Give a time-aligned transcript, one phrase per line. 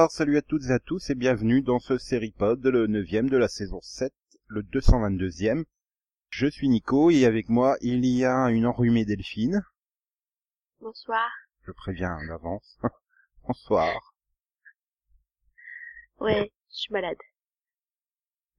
[0.00, 3.36] bonsoir, salut à toutes et à tous et bienvenue dans ce série-pod, le neuvième de
[3.36, 4.14] la saison 7,
[4.46, 5.64] le 222e.
[6.30, 9.62] Je suis Nico et avec moi il y a une enrhumée Delphine.
[10.80, 11.28] Bonsoir.
[11.66, 12.78] Je préviens en avance.
[13.46, 14.14] bonsoir.
[16.18, 17.18] Ouais, je suis malade.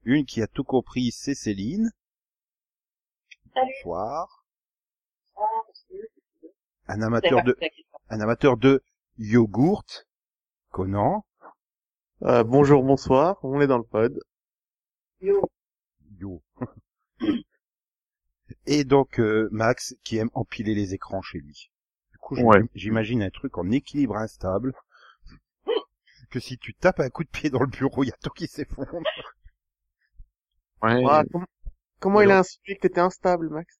[0.03, 1.89] Une qui a tout compris, c'est Céline.
[3.55, 3.71] Salut.
[3.83, 4.45] Bonsoir.
[6.87, 7.57] Un amateur de,
[8.09, 8.83] un amateur de
[9.17, 10.05] yogourt.
[10.69, 11.25] Conan.
[12.23, 14.19] Euh, bonjour, bonsoir, on est dans le pod.
[15.21, 15.49] Yo.
[16.19, 16.41] Yo.
[18.65, 21.71] Et donc euh, Max qui aime empiler les écrans chez lui.
[22.11, 22.61] Du coup, Ouais.
[22.75, 24.73] j'imagine un truc en équilibre instable.
[26.29, 28.29] Que si tu tapes un coup de pied dans le bureau, il y a tout
[28.29, 28.89] qui s'effondre.
[30.81, 31.45] Ouais, Ah, com-
[31.99, 33.79] comment il a insinué que t'étais instable, Max?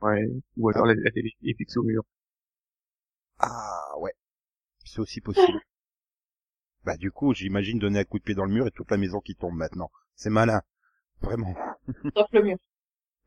[0.00, 0.26] Ouais.
[0.56, 2.02] Ou alors la, la télé est fixe au mur.
[3.38, 4.14] Ah ouais,
[4.84, 5.60] c'est aussi possible.
[6.86, 8.96] Bah du coup, j'imagine donner un coup de pied dans le mur et toute la
[8.96, 9.90] maison qui tombe maintenant.
[10.14, 10.62] C'est malin,
[11.20, 11.52] vraiment.
[12.14, 12.56] Sauf le mur.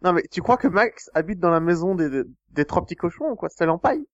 [0.01, 3.31] Non mais tu crois que Max habite dans la maison des, des, trois petits cochons
[3.31, 3.49] ou quoi?
[3.49, 4.05] C'est l'empaille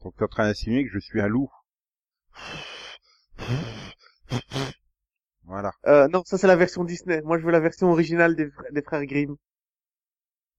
[0.00, 1.50] Donc t'es en train d'insinuer que je suis un loup.
[5.44, 5.72] Voilà.
[5.86, 7.20] euh, Non, ça c'est la version Disney.
[7.20, 9.36] Moi je veux la version originale des, frères Grimm.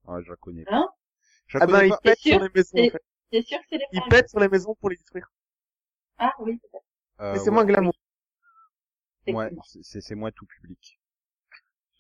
[0.08, 0.76] Ah, je la connais pas.
[0.76, 0.88] Hein?
[1.48, 2.78] Je la Ah ben ils pètent sur les maisons.
[2.78, 3.42] En fait.
[3.42, 5.28] Sûr que c'est les Ils pètent sur les maisons pour les détruire.
[6.20, 6.87] Ah oui, peut-être.
[7.20, 7.56] Euh, Mais c'est ouais.
[7.56, 7.94] moins glamour.
[9.28, 9.52] Ouais,
[9.84, 11.00] c'est- moins tout public.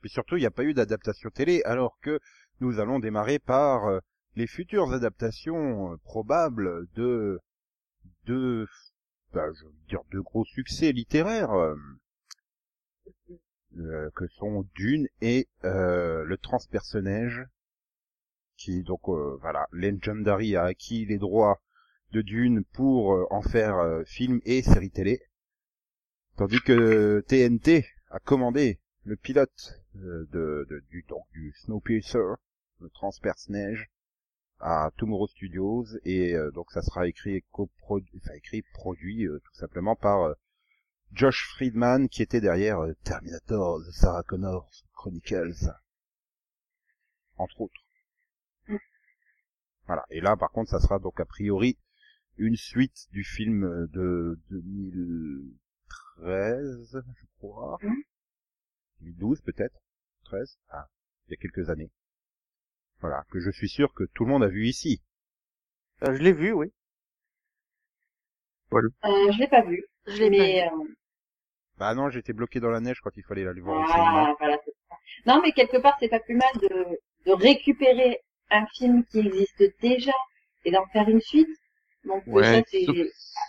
[0.03, 2.19] Mais surtout, il n'y a pas eu d'adaptation télé, alors que
[2.61, 3.99] nous allons démarrer par euh,
[4.35, 7.39] les futures adaptations euh, probables de
[8.25, 8.67] de
[9.33, 11.53] bah, je veux dire de gros succès littéraires
[13.77, 17.45] euh, que sont Dune et euh, le transpersonnage
[18.57, 21.61] qui donc euh, voilà Legendary a acquis les droits
[22.11, 25.21] de Dune pour euh, en faire euh, film et série télé
[26.37, 32.35] Tandis que TNT a commandé le pilote euh, de, de- du, donc, du Snowpiercer,
[32.79, 33.89] le transperce neige,
[34.59, 39.39] à Tomorrow Studios et euh, donc ça sera écrit et coproduit, enfin écrit produit euh,
[39.39, 40.33] tout simplement par euh,
[41.11, 45.71] Josh Friedman qui était derrière euh, Terminator, The Sarah Connor Chronicles,
[47.37, 47.81] entre autres.
[48.67, 48.77] Mm.
[49.87, 50.05] Voilà.
[50.09, 51.77] Et là par contre ça sera donc a priori
[52.37, 57.77] une suite du film euh, de 2013, je crois.
[57.81, 58.03] Mhm.
[59.01, 59.79] 2012 peut-être
[60.25, 60.87] 13 Ah,
[61.27, 61.91] il y a quelques années.
[62.99, 65.01] Voilà, que je suis sûr que tout le monde a vu ici.
[66.03, 66.71] Euh, je l'ai vu, oui.
[68.73, 68.81] Euh,
[69.31, 69.85] je l'ai pas vu.
[70.07, 70.75] Je l'ai Mais, pas.
[70.75, 70.83] euh,
[71.77, 74.57] Bah non, j'étais bloqué dans la neige quand il fallait aller le voir ah, voilà.
[75.25, 79.63] Non, mais quelque part, c'est pas plus mal de, de récupérer un film qui existe
[79.81, 80.11] déjà
[80.65, 81.49] et d'en faire une suite.
[82.07, 82.95] Donc, euh, Ouais, ça, c'est, sauf,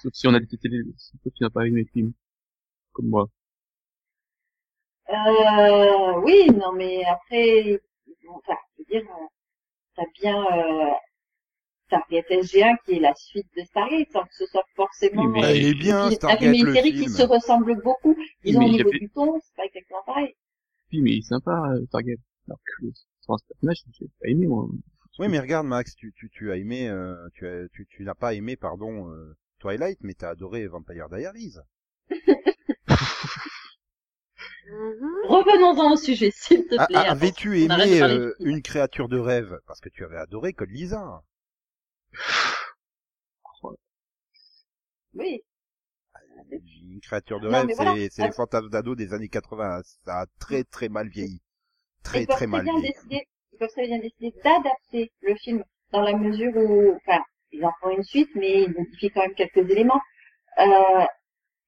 [0.03, 2.13] sauf si on a des télé, sauf si on n'a pas aimé le film.
[2.93, 3.29] Comme moi.
[5.11, 7.81] euh, oui, non, mais après,
[8.29, 9.27] enfin, je veux dire, euh,
[9.97, 10.91] t'as bien, euh,
[11.87, 15.59] Stargate SG1 qui est la suite de Stargate, sans que ce soit forcément Oui, mais-
[15.59, 18.15] il est bien, un Stargate, une série qui se ressemblent beaucoup.
[18.19, 20.35] Oui, Disons, mais au niveau du ton, c'est pas exactement pareil.
[20.91, 22.19] Le film il est sympa, euh, Target.
[22.47, 22.87] Alors que
[23.23, 24.69] sans ce personnage, j'ai pas aimé, moi.
[25.19, 28.15] Oui, mais regarde Max, tu, tu, tu as aimé, euh, tu, as, tu, tu n'as
[28.15, 31.57] pas aimé, pardon, euh, Twilight, mais t'as adoré Vampire Diaries.
[34.71, 35.27] Mhm.
[35.29, 36.95] Revenons-en au sujet, s'il te plaît.
[36.95, 39.59] ah, Avais-tu aimé euh, une créature de rêve?
[39.67, 41.23] Parce que tu avais adoré Code Lisa.
[45.15, 45.43] Oui.
[46.51, 47.95] Une créature de Non, rêve, c'est voilà.
[48.11, 49.81] c'est les fantasmes d'ado des années 80.
[50.05, 51.41] Ça a très très mal vieilli.
[52.03, 53.25] Très ils peuvent très mal bien vieilli.
[53.59, 57.21] Ils peuvent très bien décider d'adapter le film dans la mesure où, enfin,
[57.53, 60.01] ils en font une suite, mais ils modifient quand même quelques éléments.
[60.61, 61.05] Euh,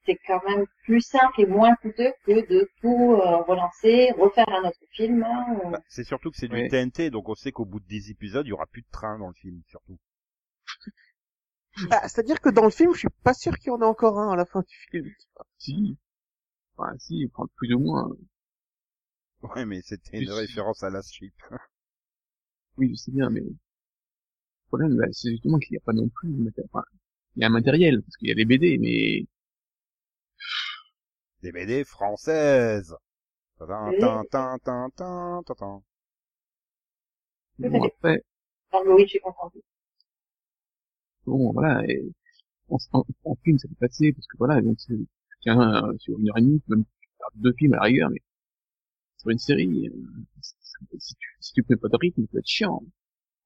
[0.07, 4.69] c'est quand même plus simple et moins coûteux que de tout euh, relancer, refaire un
[4.69, 5.23] autre film.
[5.25, 5.71] hein.
[5.71, 6.69] Bah, c'est surtout que c'est du.
[6.69, 9.19] TNT, donc on sait qu'au bout de 10 épisodes, il y aura plus de train
[9.19, 9.99] dans le film, surtout.
[11.89, 14.19] Bah, C'est-à-dire que dans le film, je suis pas sûr qu'il y en ait encore
[14.19, 15.07] un à la fin du film.
[15.59, 15.99] Si.
[16.77, 18.09] Enfin, si, enfin, plus ou moins.
[19.43, 20.33] Ouais, mais c'était une Si.
[20.33, 21.33] référence à Last Ship.
[22.81, 23.55] Oui, je sais bien, mais le
[24.69, 26.83] problème, bah, c'est justement qu'il n'y a pas non plus, de maté- enfin,
[27.37, 29.27] il y a un matériel, parce qu'il y a les BD, mais
[31.43, 32.97] Des BD françaises.
[37.59, 38.25] Bon, après,
[38.73, 39.63] Dans le oui, j'ai compris.
[41.27, 42.03] bon, voilà, et
[42.71, 44.95] en, en, en film, ça peut passer, parce que voilà, donc c'est,
[45.43, 46.85] tiens, sur une heure et demie, même
[47.19, 48.21] faire deux films à la rigueur, mais
[49.19, 49.93] sur une série, euh,
[50.99, 52.83] si tu, si tu mets pas de rythme, ça va être chiant.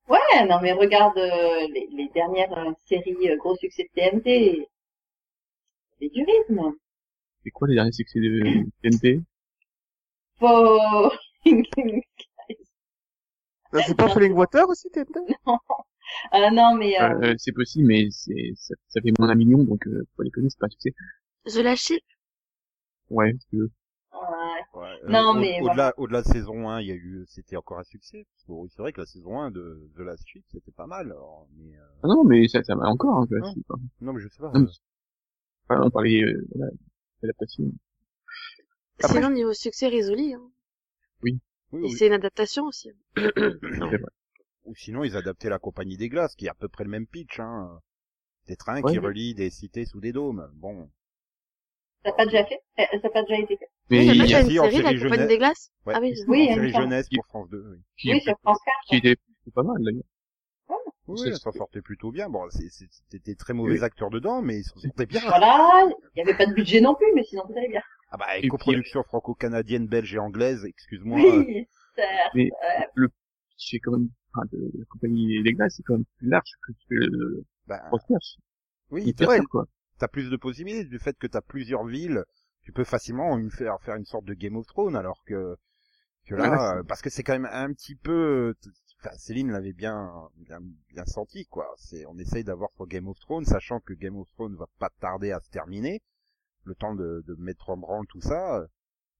[0.09, 4.69] Ouais, non mais regarde euh, les, les dernières euh, séries euh, gros succès de TNT.
[5.99, 6.73] C'est du rythme.
[7.43, 9.23] C'est quoi les derniers succès de TNT
[10.39, 11.11] Faut...
[13.73, 15.35] Bah, C'est pas Falling Water aussi, TNT
[16.31, 19.65] ah non mais euh, euh, C'est possible, mais c'est ça, ça fait moins d'un million,
[19.65, 20.95] donc euh, faut les connaître, c'est pas un succès.
[21.47, 22.03] Je la chip.
[23.11, 23.69] Ouais, parce que ouais.
[24.75, 27.79] Ouais, Non, au- mais au-delà, au-delà de saison 1, il y a eu, c'était encore
[27.79, 28.25] un succès.
[28.35, 30.87] Parce que, oui, c'est vrai que la saison 1 de The Last Ship, c'était pas
[30.87, 31.07] mal.
[31.13, 33.19] alors, mais, euh, ah non, mais ça, ça va encore.
[33.19, 33.55] Hein, Non.
[33.69, 34.51] pas- non, mais je sais pas.
[34.53, 34.67] Non, mais-
[35.69, 36.73] Enfin, on parlait euh, voilà,
[37.23, 37.65] d'adaptation.
[39.03, 40.33] Après, Sinon, niveau succès résolu.
[40.35, 40.51] Hein.
[41.23, 41.41] oui,
[41.73, 41.91] Et oui.
[41.93, 42.91] c'est une adaptation aussi.
[43.17, 43.99] C'est vrai.
[44.65, 47.07] Ou sinon, ils adaptaient la Compagnie des Glaces, qui est à peu près le même
[47.07, 47.81] pitch, hein.
[48.47, 48.93] Des trains Ouais.
[48.93, 50.51] qui relient des cités sous des dômes.
[50.55, 50.91] Bon.
[52.05, 52.61] Ça n'a pas déjà fait?
[52.79, 53.69] Euh, Ça n'a pas déjà été fait?
[53.91, 55.95] Mais il y a une série, La Compagnie des Glaces Ouais.
[55.97, 57.79] Ah oui, Oui, série jeunesse pour France 2, oui.
[57.99, 58.77] qui, Oui, sur France 4.
[58.89, 59.17] qui était
[59.55, 60.03] pas mal d'ailleurs.
[61.07, 62.31] Oui, C'est- elle s'en sortait plutôt bien.
[62.31, 65.21] Bon, c'est- c'est- c'était très mauvais acteurs dedans, mais ils s'en sortaient bien.
[65.27, 65.85] Voilà,
[66.15, 67.83] il n'y avait pas de budget non plus, mais sinon vous allez bien.
[68.11, 71.19] Ah bah, coproduction franco-canadienne, belge et anglaise, excuse-moi.
[71.21, 72.31] Oui, certes.
[72.35, 72.49] Mais
[72.95, 73.09] le
[73.51, 76.51] pitch est quand même, enfin, de, la compagnie des glaces, c'est quand même plus large
[76.67, 77.83] que, que le Bah,
[78.91, 79.67] oui, ça, quoi.
[79.99, 82.25] t'as plus de possibilités du fait que t'as plusieurs villes.
[82.65, 85.57] Tu peux facilement une faire faire une sorte de Game of Thrones, alors que
[86.27, 88.55] que là, euh, parce que c'est quand même un petit peu.
[89.01, 91.67] Enfin, Céline l'avait bien bien bien senti quoi.
[91.77, 94.91] C'est on essaye d'avoir sur Game of Thrones, sachant que Game of Thrones va pas
[95.01, 96.03] tarder à se terminer.
[96.65, 98.57] Le temps de, de mettre en branle tout ça.
[98.57, 98.67] euh,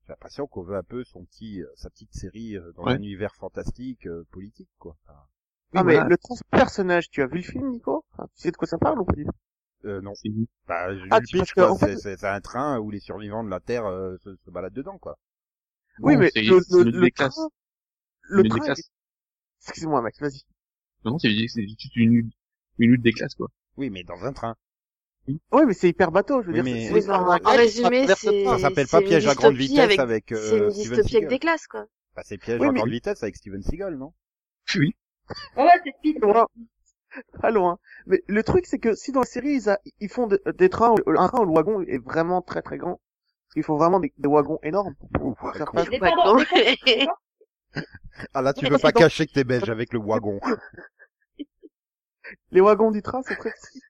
[0.07, 2.93] J'ai l'impression qu'on veut un peu son petit euh, sa petite série dans Ouais.
[2.93, 4.97] un univers fantastique euh, politique quoi.
[5.05, 5.19] Enfin,
[5.75, 6.09] Ah, mais voilà.
[6.09, 8.05] le transpersonnage, tu as vu le film, Nico?
[8.13, 9.33] Enfin, Tu sais de quoi ça parle ou pas du tout
[9.85, 10.15] euh, non.
[10.15, 10.29] C'est
[10.67, 11.71] Bah, j'ai vu Ah, le pitch, quoi.
[11.73, 14.35] en fait- C'est- C'est c'est un train où les survivants de la Terre euh, se,
[14.37, 15.17] se baladent dedans, quoi.
[16.01, 17.41] Oui, bon, mais c'est- le, c'est le, une le des train, classes.
[18.23, 18.75] le train,
[19.67, 20.43] excuse-moi, Max, vas-y.
[21.05, 22.33] Non, c'est c'est juste une lutte,
[22.79, 23.49] une lutte des classes, quoi.
[23.77, 24.55] Oui, mais dans un train.
[25.53, 26.65] Ouais, mais c'est hyper bateau, je veux Oui, dire.
[26.75, 27.25] mais- c'est- Oui, c'est en
[27.57, 28.45] résumé, le c'est-.
[28.45, 31.17] Ça s'appelle c'est pas une piège à grande vitesse avec- avec, C'est euh, une dystopie
[31.17, 31.87] avec des classes, quoi.
[32.15, 34.13] Bah, c'est piège Oui, à grande vitesse avec Steven Seagal, non?
[34.77, 34.95] Oui.
[35.57, 36.23] Ouais, ouais, c'est speed.
[37.41, 37.79] Pas loin.
[38.07, 40.69] Mais le truc, c'est que si dans la série, ils, a- ils font des, des
[40.69, 43.01] trains, un train où le wagon est vraiment très très grand,
[43.47, 44.95] parce qu'il faut vraiment des, des wagons énormes.
[45.21, 46.45] Ouh, wagon.
[48.33, 50.39] Ah là, tu veux pas cacher que t'es belge avec le wagon.
[52.53, 53.83] Les wagons du train sont très petits.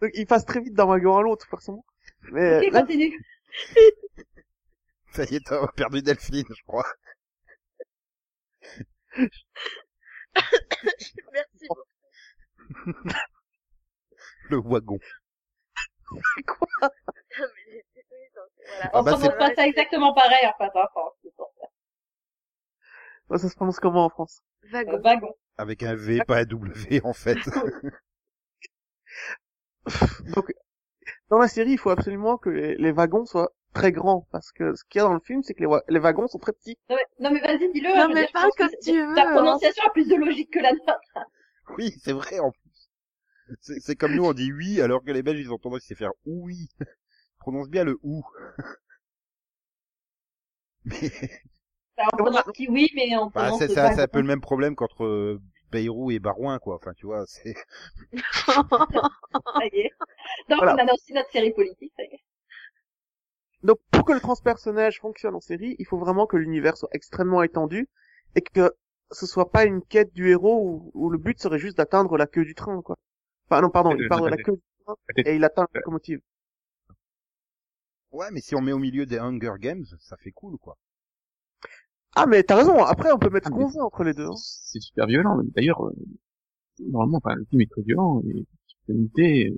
[0.00, 1.84] Donc ils passent très vite d'un wagon à l'autre, forcément.
[2.32, 3.18] Mais Ok, là, continue.
[5.12, 6.86] Ça y est, t'as perdu Delphine, je crois.
[11.32, 11.68] Merci.
[14.50, 14.98] Le wagon.
[18.66, 18.90] Voilà.
[18.92, 21.12] Ah On bah, prononce c'est- pas ça exactement pareil, en fait, en France.
[21.22, 21.52] c'est pour
[23.30, 23.38] ça.
[23.38, 24.42] ça se prononce comment en France?
[24.64, 25.00] Euh, Wagon.
[25.02, 25.34] wagon.
[25.56, 27.38] Avec un V, pas un W, en fait.
[30.34, 30.52] Donc
[31.28, 34.74] dans la série, il faut absolument que les, les wagons soient très grands, parce que
[34.74, 36.52] ce qu'il y a dans le film, c'est que les, wa- les wagons sont très
[36.52, 36.76] petits.
[36.88, 37.88] Non mais, non, mais vas-y, dis-le.
[37.96, 39.32] Non, mais parle pense que comme tu veux, Ta hein.
[39.32, 40.98] prononciation a plus de logique que la nôtre.
[41.78, 42.60] oui, c'est vrai, en plus.
[43.60, 45.94] C'est c'est comme nous, on dit oui, alors que les Belges, ils ont tendance à
[45.94, 46.68] faire oui.
[46.80, 46.86] Ils
[47.40, 48.24] prononcent bien le ou.
[50.84, 51.10] Mais,
[51.96, 54.26] Enfin, on prononce kiwi, mais on bah, prononce c'est c'est un, c'est un peu le
[54.26, 55.40] même problème qu'entre euh,
[55.70, 56.76] Bayrou et Barouin, quoi.
[56.76, 57.54] Enfin, tu vois, c'est...
[59.54, 59.90] Ça y est.
[60.48, 60.76] Donc, Voilà.
[60.76, 62.22] on a aussi notre série politique, ça y est.
[63.62, 67.42] Donc pour que le transpersonnage fonctionne en série, il faut vraiment que l'univers soit extrêmement
[67.42, 67.88] étendu
[68.34, 68.72] et que
[69.10, 72.26] ce soit pas une quête du héros où, où le but serait juste d'atteindre la
[72.26, 72.96] queue du train, quoi.
[73.48, 76.20] Enfin non, pardon, il part de la queue du train et il atteint la locomotive.
[78.12, 80.76] Ouais, mais si on met au milieu des Hunger Games, ça fait cool, quoi.
[82.16, 84.26] Ah mais t'as raison, après on peut mettre Ah, ce qu'on veut entre les deux.
[84.26, 84.34] hein.
[84.36, 85.40] C'est super violent.
[85.54, 85.92] D'ailleurs, euh,
[86.80, 88.46] normalement, enfin, le film est très violent et
[88.88, 89.54] l'unité,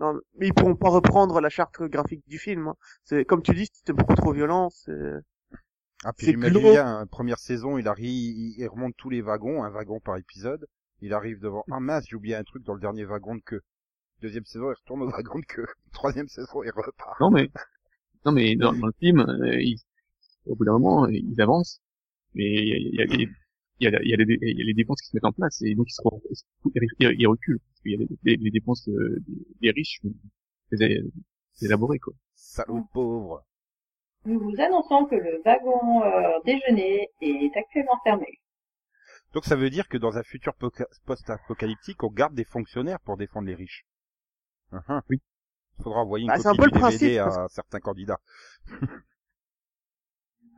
[0.00, 2.68] Non, mais ils pourront pas reprendre la charte graphique du film.
[2.68, 2.74] hein.
[3.04, 4.70] C'est comme tu dis, c'était beaucoup trop violent.
[4.70, 4.92] C'est
[6.04, 9.22] Ah, puis C'est j'imagine bien, hein, première saison, il arrive, il, il remonte tous les
[9.22, 10.66] wagons, un wagon par épisode.
[11.00, 13.62] Il arrive devant, ah mince, j'ai oublié un truc dans le dernier wagon de queue.
[14.20, 15.66] Deuxième saison, il retourne au wagon de queue.
[15.92, 17.20] Troisième saison, il repart.
[17.20, 17.50] Non mais
[18.24, 19.60] non mais dans, dans le film, euh,
[20.46, 21.80] au bout d'un moment, ils avancent,
[22.34, 23.28] mais il y a, y, a,
[23.80, 25.24] il y, a, il y, a les, il y a les dépenses qui se mettent
[25.24, 26.02] en place et donc ils, se,
[27.00, 30.00] ils, ils reculent parce qu'il y a les, les, les dépenses euh, des, des riches
[30.70, 30.86] très
[31.62, 32.14] élaborées quoi.
[32.34, 33.44] Salaud de pauvre.
[34.26, 38.40] Nous vous annonçons que le wagon euh, déjeuner est actuellement fermé.
[39.34, 43.16] Donc ça veut dire que dans un futur poca- post-apocalyptique, on garde des fonctionnaires pour
[43.16, 43.84] défendre les riches.
[44.72, 45.02] Uhum.
[45.10, 45.20] Oui.
[45.78, 47.80] Il faudra envoyer une Bah, c'est un copie peu du le DVD principe, à certains
[47.80, 48.20] candidats.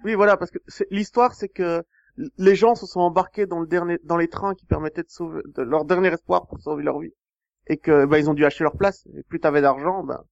[0.05, 1.83] Oui, voilà, parce que c'est- l'histoire, c'est que
[2.39, 5.43] les gens se sont embarqués dans le dernier, dans les trains qui permettaient de sauver,
[5.55, 7.13] de leur dernier espoir pour sauver leur vie,
[7.69, 9.07] et que bah, ils ont dû acheter leur place.
[9.17, 10.23] Et plus t'avais d'argent, ben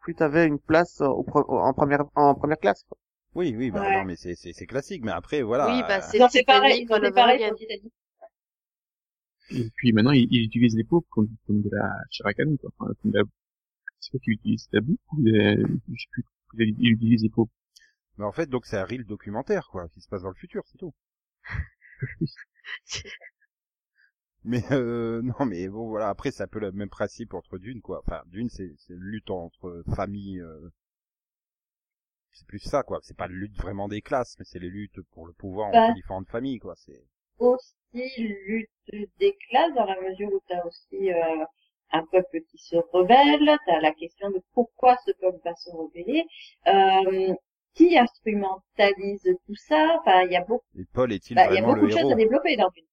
[0.00, 2.84] plus t'avais une place euh, au pre- en première en première classe.
[2.88, 2.98] quoi.
[3.34, 3.98] Oui, oui, bah Ouais.
[3.98, 5.02] non, mais c'est c'est c'est classique.
[5.04, 5.66] Mais après, voilà.
[5.74, 7.50] Oui, bah, c'est pareil, All pareil.
[7.56, 7.92] Titanic.
[9.50, 12.70] Et puis maintenant, ils, ils utilisent les pauvres comme, comme de la canon, quoi.
[12.78, 13.24] Enfin, comme de la...
[14.00, 15.56] C'est quoi qu'ils utilisent la boue ou des...
[15.92, 16.24] je sais plus.
[16.58, 17.50] Ils ils utilisent les pauvres.
[18.16, 20.62] Mais en fait, donc c'est un real documentaire, quoi, qui se passe dans le futur,
[20.66, 20.94] c'est tout.
[24.44, 26.08] Mais euh, non, mais bon, voilà.
[26.08, 28.02] Après, c'est un peu le même principe entre Dune, quoi.
[28.06, 30.40] Enfin, Dune, c'est c'est une lutte entre familles.
[30.40, 30.70] euh,
[32.32, 32.98] C'est plus ça, quoi.
[33.02, 35.78] C'est pas une lutte vraiment des classes, mais c'est les luttes pour le pouvoir Bah.
[35.78, 36.74] entre différentes familles, quoi.
[36.76, 37.06] C'est
[37.38, 37.74] Aussi
[38.18, 38.70] lutte
[39.18, 41.44] des classes dans la mesure où t'as aussi euh,
[41.90, 46.24] un peuple qui se rebelle, t'as la question de pourquoi ce peuple va se rebeller,
[46.68, 47.34] euh,
[47.74, 51.58] qui instrumentalise tout ça, enfin il y a beaucoup, et Paul est-il bah, il y
[51.58, 52.12] a vraiment beaucoup le de choses héros?
[52.12, 52.84] à développer dans une.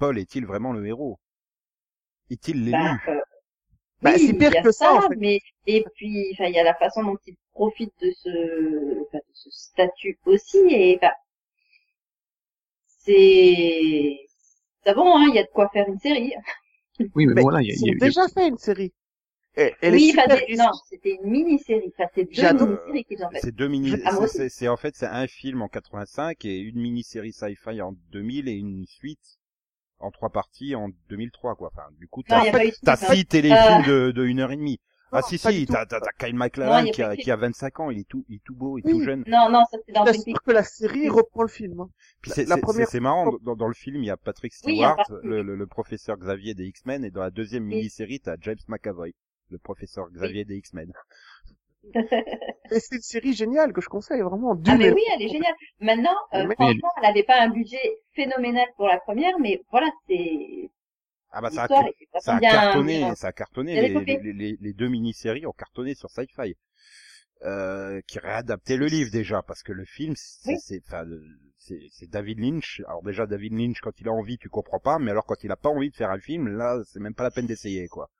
[0.00, 1.20] Paul est-il vraiment le héros?
[2.30, 2.72] Est-il l'élu?
[2.72, 3.20] Bah, euh,
[4.02, 5.18] Bah, oui, c'est pire il y a que ça, en fait.
[5.18, 9.18] Mais et puis, enfin, il y a la façon dont il profite de ce, enfin,
[9.18, 11.12] de ce statut aussi, et enfin,
[12.86, 14.26] c'est,
[14.84, 16.34] c'est bon, hein, il y a de quoi faire une série.
[17.14, 18.56] Oui, mais Mais voilà, il y a, ils il y a- ont déjà fait une
[18.56, 18.92] série.
[19.80, 20.28] Elle oui, est super
[20.66, 22.68] non, c'était une mini-série, enfin, c'est deux J'adore.
[22.68, 23.40] mini-séries qu'ils ont fait.
[23.40, 26.58] C'est deux mini, Ah, c'est- c'est c'est- en fait c'est un film en 85 et
[26.58, 29.38] une mini-série sci-fi en 2000 et une suite
[29.98, 31.70] en trois parties en 2003 quoi.
[31.74, 34.78] Enfin du coup il t'as t'as six téléfilms de, de une heure et demie.
[35.10, 37.80] Ah si si, t'as t'as t'as Kyle Non, MacLachlan il qui a qui a 25
[37.80, 38.92] ans, il est tout il est tout beau et Oui.
[38.92, 39.24] tout jeune.
[39.26, 40.36] Non, non, ça c'est dans t'assure Peaks.
[40.44, 41.80] que la série reprend le film.
[41.80, 41.88] hein.
[42.20, 44.10] Puis la- c'est la c'est- première c'est- c'est marrant dans, dans le film il y
[44.10, 47.10] a Patrick Oui, il y a Stewart, le, le, le professeur Xavier des X-Men et
[47.10, 47.76] dans la deuxième Oui.
[47.76, 49.14] mini-série t'as James McAvoy,
[49.50, 50.92] le professeur Xavier des X-Men.
[51.94, 54.60] Et c'est une série géniale que je conseille vraiment.
[54.66, 55.54] Ah mais oui, elle est géniale.
[55.80, 57.80] Maintenant, euh, Mais- franchement, elle avait pas un budget
[58.14, 60.70] phénoménal pour la première, mais voilà, c'est
[61.30, 61.68] Ah bah ça a,
[62.20, 63.74] ça cartonné, ça a cartonné.
[63.80, 64.20] Les, développé.
[64.22, 66.56] les, les, les deux mini-séries ont cartonné sur Sci-Fi,
[67.44, 70.58] euh, qui réadaptait le livre déjà, parce que le film, c'est, Oui.
[70.60, 71.22] c'est, enfin, le-
[71.58, 72.82] c'est, c'est David Lynch.
[72.86, 75.50] Alors déjà, David Lynch, quand il a envie, tu comprends pas, mais alors quand il
[75.52, 78.10] a pas envie de faire un film, là, c'est même pas la peine d'essayer, quoi.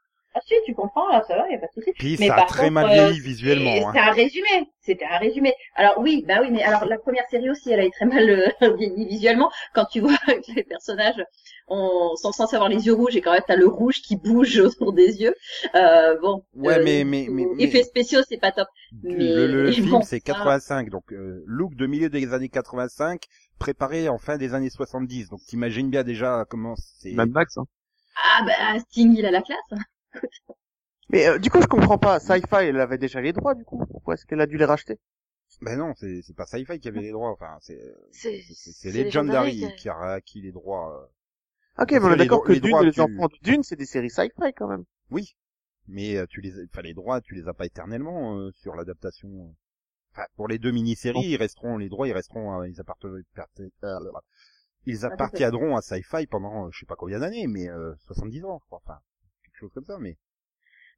[0.41, 1.93] Ah si, tu comprends, là, ça va, y a pas de souci.
[1.99, 3.71] Puis Mais ça a très contre, mal euh, vieilli Et visuellement.
[3.89, 3.93] hein.
[3.93, 4.71] C'était un résumé.
[4.81, 5.53] C'était un résumé.
[5.75, 8.29] Alors oui, bah oui, mais alors la première série aussi, elle a été très mal
[8.31, 9.51] euh, vieilli visuellement.
[9.75, 11.23] Quand tu vois que les personnages
[11.67, 14.59] ont, sont censés avoir les yeux rouges et quand même t'as le rouge qui bouge
[14.61, 15.35] autour des yeux.
[15.75, 16.45] Euh, bon.
[16.55, 18.69] Ouais, euh, mais, mais, mais, mais- Effets spéciaux, c'est pas top.
[19.03, 22.09] le, mais- le, le mais film, bon, c'est ça- 85, donc euh, look de milieu
[22.11, 23.23] des années 85,
[23.59, 25.31] préparé en fin des années 70.
[25.31, 27.13] Donc t'imagines bien déjà comment c'est.
[27.13, 27.65] Mad Max, hein.
[28.39, 29.59] Ah bah Sting, il a la classe.
[31.11, 32.21] Mais euh, du coup, je comprends pas.
[32.21, 33.85] Sci-Fi, elle avait déjà les droits, du coup.
[33.91, 34.99] Pourquoi est-ce qu'elle a dû les racheter?
[35.63, 37.31] Ben non, c'est c'est pas Sci-Fi qui avait les droits.
[37.31, 37.81] Enfin, c'est
[38.13, 40.95] C'est c'est c'est Legendary qui a acquis les droits.
[40.95, 41.83] euh.
[41.83, 43.87] Ok, mais on est d'accord que les Dune les tu- enfants de Dune, c'est des
[43.87, 44.85] séries sci-fi quand même.
[45.11, 45.37] Oui,
[45.87, 49.55] mais euh, tu les, enfin les droits, tu les as pas éternellement euh, sur l'adaptation.
[50.13, 53.23] Enfin, pour les deux mini-séries, ils resteront les droits, ils resteront, euh, ils appartiennent,
[54.87, 58.59] ils appartiendront à Sci-Fi pendant euh, je sais pas combien d'années, mais euh, 70 ans,
[58.61, 58.81] je crois.
[58.85, 58.99] Enfin,
[59.59, 59.99] quelque chose comme ça.
[59.99, 60.17] Mais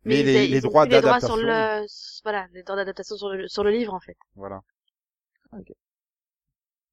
[0.05, 1.87] mais, ils- les, les droits pris les droits d'adaptation, sur le,
[2.25, 4.17] voilà, les droits d'adaptation sur le, sur le livre, en fait.
[4.35, 4.63] voilà.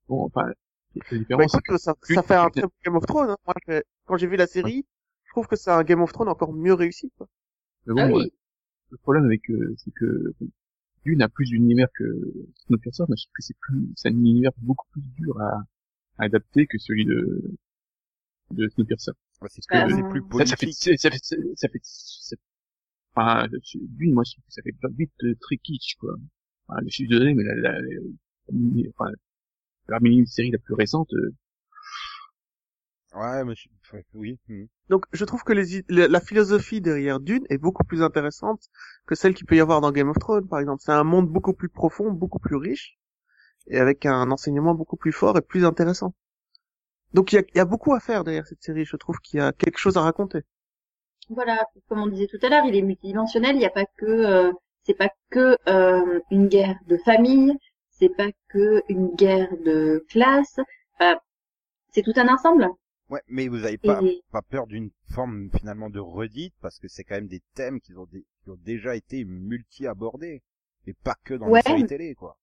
[0.09, 0.51] Bon, enfin,
[1.11, 3.29] la Bah, différence, écoute, ça, ça fait un très bon Game of Thrones.
[3.31, 3.37] Hein.
[3.45, 4.85] Moi, je- quand j'ai vu la série,
[5.25, 7.11] je trouve que c'est un Game of Thrones encore mieux réussi.
[7.17, 7.27] Quoi.
[7.85, 8.31] mais bon, Ah euh, oui.
[8.91, 10.33] le problème avec, euh, c'est que
[11.05, 12.05] Dune a plus d'univers que
[12.67, 15.63] Snowpiercer, mais je trouve que c'est plus, c'est un univers beaucoup plus dur à,
[16.19, 17.43] à adapter que celui de,
[18.51, 19.11] de Snowpiercer.
[19.49, 20.07] C'est Ah, plus, c'est non.
[20.07, 20.97] plus Ça, ça fait, politique.
[20.97, 22.41] ça fait, ça fait, ça fait, ça fait-
[23.15, 26.15] enfin, Dune, moi, trouve que ça fait vite euh, très kitsch, quoi.
[26.67, 27.81] Enfin, je suis désolé, mais la, la, la,
[28.49, 29.11] la- enfin,
[29.89, 31.31] la mini-série la plus récente, euh,
[33.13, 34.39] Ouais, mais je- enfin, oui.
[34.47, 34.63] hmm.
[34.89, 38.69] Donc, je trouve que les, i- la, la philosophie derrière Dune est beaucoup plus intéressante
[39.05, 40.81] que celle qu'il peut y avoir dans Game of Thrones, par exemple.
[40.85, 42.97] C'est un monde beaucoup plus profond, beaucoup plus riche,
[43.67, 46.15] et avec un enseignement beaucoup plus fort et plus intéressant.
[47.13, 48.85] Donc, il y a, il y a beaucoup à faire derrière cette série.
[48.85, 50.41] Je trouve qu'il y a quelque chose à raconter.
[51.29, 53.55] Voilà, comme on disait tout à l'heure, il est multidimensionnel.
[53.55, 54.51] Il n'y a pas que, euh,
[54.83, 57.53] c'est pas que euh, une guerre de famille,
[57.91, 60.57] c'est pas que une guerre de classe.
[60.95, 61.19] Enfin,
[61.91, 62.69] c'est tout un ensemble.
[63.09, 66.87] Ouais, mais vous avez pas, Et pas peur d'une forme finalement de redite parce que
[66.89, 70.41] c'est quand même des thèmes qui ont, dé- qui ont déjà été multi-abordés
[70.85, 71.59] et pas que dans Ouais.
[71.59, 72.37] les séries télé, quoi.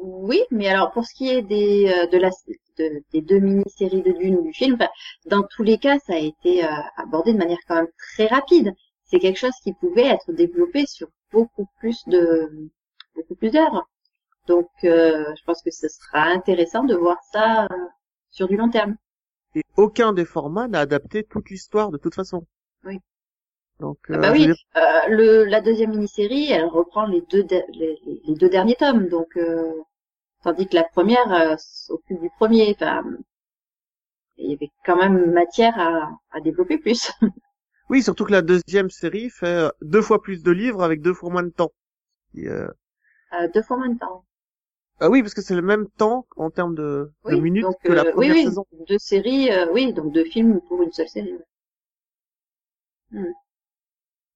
[0.00, 2.30] Oui, mais alors pour ce qui est des euh, de la
[2.78, 4.78] de- des deux mini-séries de Dune ou du film,
[5.26, 8.72] dans tous les cas, ça a été euh, abordé de manière quand même très rapide.
[9.04, 12.70] C'est quelque chose qui pouvait être développé sur beaucoup plus de
[13.14, 13.88] beaucoup plus d'heures.
[14.46, 17.86] Donc, euh, je pense que ce sera intéressant de voir ça euh,
[18.30, 18.96] sur du long terme.
[19.54, 22.46] Et aucun des formats n'a adapté toute l'histoire de toute façon.
[22.84, 22.98] Oui.
[23.80, 27.42] Donc, Ah euh, bah oui, dire, euh, le, la deuxième mini-série, elle reprend les deux,
[27.44, 29.72] de- les, deux derniers tomes, donc euh,
[30.44, 32.72] tandis que la première euh, s'occupe du premier.
[32.76, 33.04] Enfin,
[34.38, 37.12] il y avait quand même matière à, à développer plus.
[37.90, 41.12] Oui, surtout que la deuxième série fait euh, deux fois plus de livres avec deux
[41.12, 41.72] fois moins de temps.
[42.34, 42.48] Et,
[43.54, 44.24] deux fois moins de temps.
[45.00, 48.04] Ah oui, parce que c'est le même temps en termes de, minutes donc, que la
[48.04, 48.64] première oui, oui, saison.
[48.88, 51.34] deux séries, euh, oui, donc deux films pour une seule série.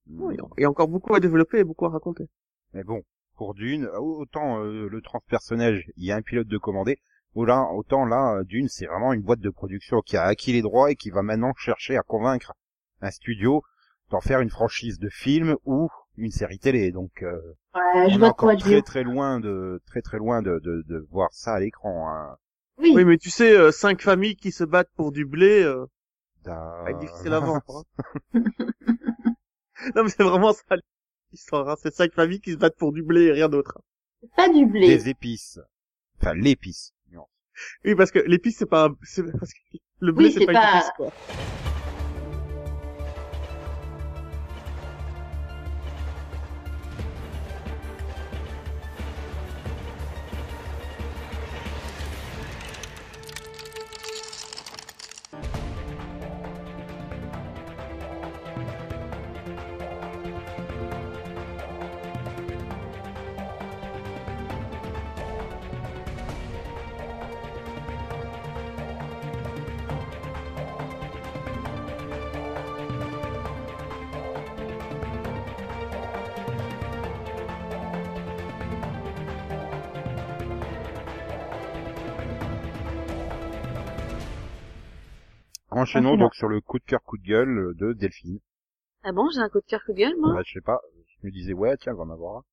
[0.08, 2.24] Oui, il y a encore beaucoup à développer et beaucoup à raconter.
[2.74, 3.02] Mais bon,
[3.36, 6.98] pour Dune, autant euh, le transpersonnage, il y a un pilote de commandé,
[7.34, 10.52] ou là, autant là, euh, Dune, c'est vraiment une boîte de production qui a acquis
[10.52, 12.52] les droits et qui va maintenant chercher à convaincre
[13.00, 13.62] un studio
[14.10, 16.92] d'en faire une franchise de film ou une série télé.
[16.92, 17.40] Donc, euh,
[17.74, 21.06] Ouais, je on est encore très très loin de très très loin de, de, de
[21.10, 22.10] voir ça à l'écran.
[22.10, 22.36] Hein.
[22.78, 25.86] Oui, Oui, mais tu sais, euh, cinq familles qui se battent pour du blé, euh,
[26.44, 26.84] Da-
[27.22, 27.62] ça va
[29.80, 29.90] hein.
[29.96, 30.76] non, mais c'est vraiment ça
[31.32, 31.68] l'histoire.
[31.68, 31.76] Hein.
[31.82, 33.78] C'est cinq familles qui se battent pour du blé et rien d'autre.
[34.20, 34.86] c'est pas du blé.
[34.86, 35.58] Des épices.
[36.20, 36.92] Enfin, l'épice.
[37.10, 37.28] nuance.
[37.84, 38.86] Oui, parce que l'épice, c'est pas...
[38.88, 39.58] un- c'est- Parce que
[40.00, 41.12] le blé, Oui, c'est pas, pas- une épice, quoi.
[85.96, 88.38] Enchaînons donc sur le coup de cœur, coup de gueule de Delphine.
[89.04, 90.80] Ah bon, j'ai un coup de cœur, coup de gueule, moi Bah, je sais pas,
[91.20, 92.44] je me disais, ouais, tiens, elle va en avoir un.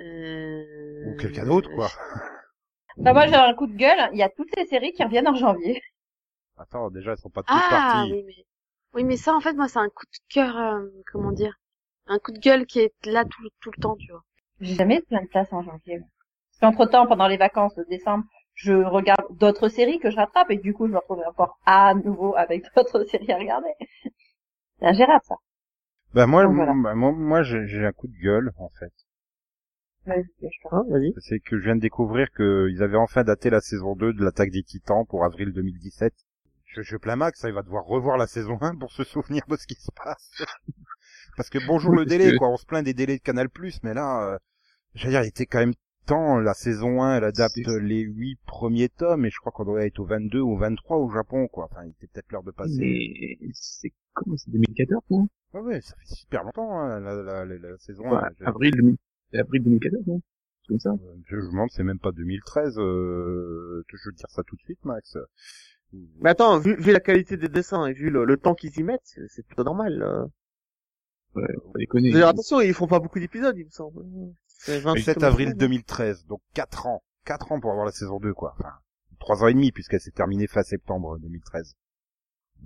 [0.00, 1.10] euh...
[1.10, 1.90] Ou quelqu'un d'autre, quoi.
[2.98, 4.10] Bah, moi, j'ai un coup de gueule.
[4.12, 5.80] Il y a toutes ces séries qui reviennent en janvier.
[6.58, 8.12] Attends, déjà, elles sont pas toutes Ah, parties.
[8.12, 8.44] oui, mais...
[8.94, 11.54] Oui, mais ça, en fait, moi, c'est un coup de cœur, euh, comment dire
[12.06, 14.22] Un coup de gueule qui est là tout, tout le temps, tu vois.
[14.60, 16.00] J'ai jamais plein de place en janvier.
[16.60, 18.24] Parce qu'entre temps, pendant les vacances de décembre,
[18.58, 21.94] je regarde d'autres séries que je rattrape et du coup, je me retrouve encore à
[21.94, 23.70] nouveau avec d'autres séries à regarder.
[24.80, 25.36] C'est ingérable, ça.
[26.12, 26.78] Bah, moi, Donc, voilà.
[26.82, 28.92] bah, moi, moi, j'ai j'ai un coup de gueule, en fait.
[30.06, 31.14] Vas-y, je te- Hein, vas-y.
[31.18, 34.50] C'est que je viens de découvrir qu'ils avaient enfin daté la saison 2 de l'attaque
[34.50, 36.14] des titans pour avril 2017.
[36.64, 39.42] Je, je plains Max, hein, il va devoir revoir la saison 1 pour se souvenir
[39.48, 40.32] de ce qui se passe.
[41.36, 43.48] Parce que bonjour Oui, le délai, que- quoi, on se plaint des délais de Canal+,
[43.82, 44.38] mais là, euh,
[44.94, 45.74] j'allais dire, il était quand même
[46.08, 49.84] temps, la saison 1, elle adapte les 8 premiers tomes, et je crois qu'on doit
[49.86, 51.68] être au 22 ou au 23 au Japon, quoi.
[51.70, 52.76] Enfin, il était peut-être l'heure de passer.
[52.78, 55.28] Mais c'est comment c'est 2014 non?
[55.54, 58.22] Ouais, ouais, ça fait super longtemps, hein, la, la, la, la saison 1.
[58.22, 58.96] Ouais, Je- avril 2000
[59.30, 60.20] c'est avril 2014 non?
[60.62, 60.94] C'est comme ça.
[61.26, 62.78] Je me demande, c'est même pas 2013.
[62.78, 63.84] Euh...
[63.88, 65.16] Je veux dire ça tout de suite, Max.
[66.20, 68.82] Mais attends, vu, vu la qualité des dessins et vu le, le temps qu'ils y
[68.82, 70.02] mettent, c'est plutôt normal.
[70.02, 70.24] euh.
[71.34, 72.10] Ouais, on va déconner.
[72.10, 74.02] D'ailleurs, attention, ils font pas beaucoup d'épisodes, il me semble.
[74.58, 77.02] C'est 27 7 avril 2013, donc 4 ans.
[77.24, 78.54] 4 ans pour avoir la saison 2, quoi.
[78.58, 78.74] Enfin,
[79.20, 81.76] 3 ans et demi, puisqu'elle s'est terminée fin septembre 2013.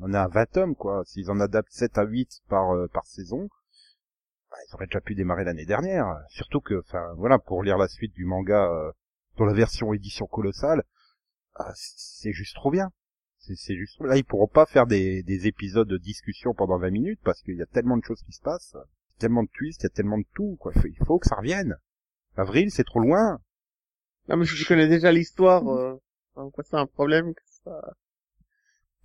[0.00, 1.02] On est à 20 tomes, quoi.
[1.04, 3.48] S'ils en adaptent 7 à 8 par, euh, par saison,
[4.50, 6.22] bah, ils auraient déjà pu démarrer l'année dernière.
[6.28, 8.90] Surtout que, enfin, voilà, pour lire la suite du manga euh,
[9.36, 10.84] dans la version édition colossale,
[11.56, 12.90] ah, c'est juste trop bien.
[13.38, 16.90] C'est c'est juste là ils pourront pas faire des, des épisodes de discussion pendant 20
[16.90, 18.76] minutes parce qu'il y a tellement de choses qui se passent,
[19.22, 20.72] tellement de twists, il y a tellement de tout quoi.
[20.76, 21.76] Il faut- Il que ça revienne.
[22.36, 23.40] Avril, c'est trop loin.
[24.28, 26.00] Non, mais je connais déjà l'histoire, euh,
[26.36, 27.94] donc c'est un problème que ça...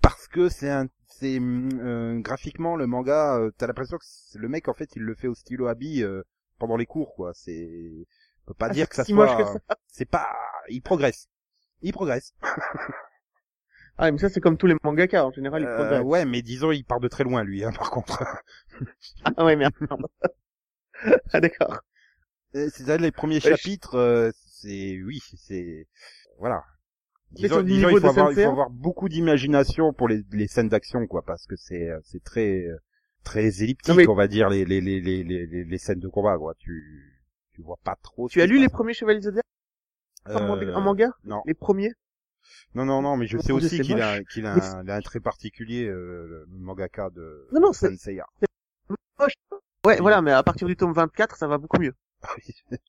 [0.01, 4.47] parce que c'est un c'est euh, graphiquement le manga euh, t'as l'impression que c'est- le
[4.49, 6.21] mec en fait il le fait au stylo à billes euh,
[6.59, 8.05] pendant les cours quoi c'est
[8.43, 10.27] on peut pas Ah, dire que ça si soit c'est pas
[10.69, 11.27] il progresse
[11.81, 12.33] il progresse
[13.97, 16.71] Ah, mais ça, c'est comme tous les mangaka, en général, ils Euh, ouais mais disons
[16.71, 18.23] il part de très loin lui hein, par contre.
[19.37, 19.73] Ah ouais, merde.
[21.33, 21.79] ah, d'accord.
[22.55, 25.87] Euh, c'est ça les premiers Ouais, chapitres euh, c'est oui c'est
[26.39, 26.63] voilà.
[27.31, 30.69] Disons, il faut de avoir il Sensei, faut avoir beaucoup d'imagination pour les, les scènes
[30.69, 32.65] d'action quoi parce que c'est c'est très
[33.23, 36.07] très elliptique Non, mais- on va dire les les les les les, les- scènes de
[36.07, 36.53] combat quoi.
[36.57, 37.19] Tu
[37.51, 39.43] tu vois pas trop Tu as lu les premiers Chevaliers Zodiac?
[40.29, 41.11] Euh, en manga?
[41.25, 41.41] non.
[41.45, 41.91] Les premiers?
[42.75, 45.01] Non non non mais je sais aussi qu'il a qu'il a, un, il a un
[45.01, 48.25] trait particulier euh, le mangaka de Non, non, c'est- Senseiya
[49.19, 49.27] Ouais,
[49.85, 49.93] Oui.
[49.99, 51.93] voilà, mais à partir du tome 24, ça va beaucoup mieux.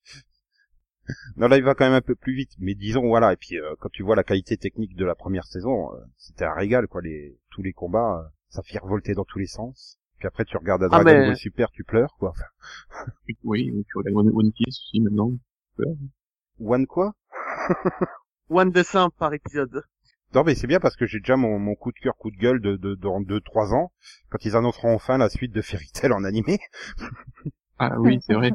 [1.36, 2.50] Non, là, il va quand même un peu plus vite.
[2.58, 3.32] Mais disons, voilà.
[3.32, 6.44] Et puis, euh, quand tu vois la qualité technique de la première saison, euh, c'était
[6.44, 7.00] un régal, quoi.
[7.00, 9.98] Les, tous les combats, euh, ça fait revolter dans tous les sens.
[10.18, 12.30] Puis après, tu regardes à Ah, Dragon mais- Ball Super, tu pleures, quoi.
[12.30, 13.10] Enfin,
[13.42, 15.30] Oui, ou tu regardes One, One Piece aussi maintenant.
[16.60, 17.14] One quoi?
[18.50, 19.82] One dessin par épisode.
[20.34, 22.36] Non, mais c'est bien parce que j'ai déjà mon, mon coup de cœur, coup de
[22.36, 23.92] gueule de, de, dans 2-3 ans,
[24.28, 26.58] quand ils annonceront enfin la suite de Fairy Tail en animé.
[27.78, 28.52] Ah oui, c'est vrai.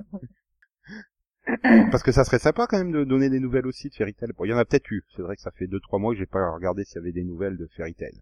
[1.92, 4.30] Parce que ça serait sympa quand même de donner des nouvelles aussi de Fairy Tail.
[4.38, 5.04] Bon, il y en a peut-être eu.
[5.16, 7.24] C'est vrai que ça fait 2-3 mois que j'ai pas regardé s'il y avait des
[7.24, 8.22] nouvelles de Fairy Tail.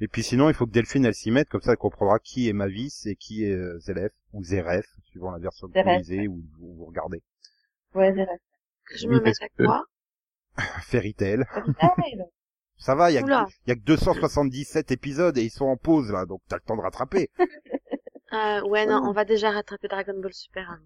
[0.00, 2.48] Et puis sinon, il faut que Delphine elle s'y mette, comme ça elle comprendra qui
[2.48, 6.26] est Mavis et qui est euh, Zelef, ou Zeref, suivant la version que vous lisez
[6.26, 7.22] ou ou vous regardez.
[7.94, 8.12] Ouais.
[8.86, 9.84] Que je Oui, me mette parce à quoi
[10.82, 11.44] Fairy Tail.
[11.80, 11.94] Ah.
[12.80, 15.66] Ça va, il y, a que- il y a que 277 épisodes et ils sont
[15.66, 17.28] en pause là, donc t'as le temps de rattraper.
[18.32, 20.70] euh, Ouais, non, on va déjà rattraper Dragon Ball Super.
[20.70, 20.84] avant.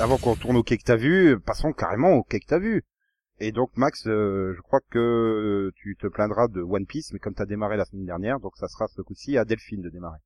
[0.00, 2.84] Avant qu'on tourne au quai que t'as vu, passons carrément au quai que t'as vu.
[3.38, 7.34] Et donc Max, euh, je crois que tu te plaindras de One Piece, mais comme
[7.34, 10.18] t'as démarré la semaine dernière, donc ça sera ce coup-ci à Delphine de démarrer.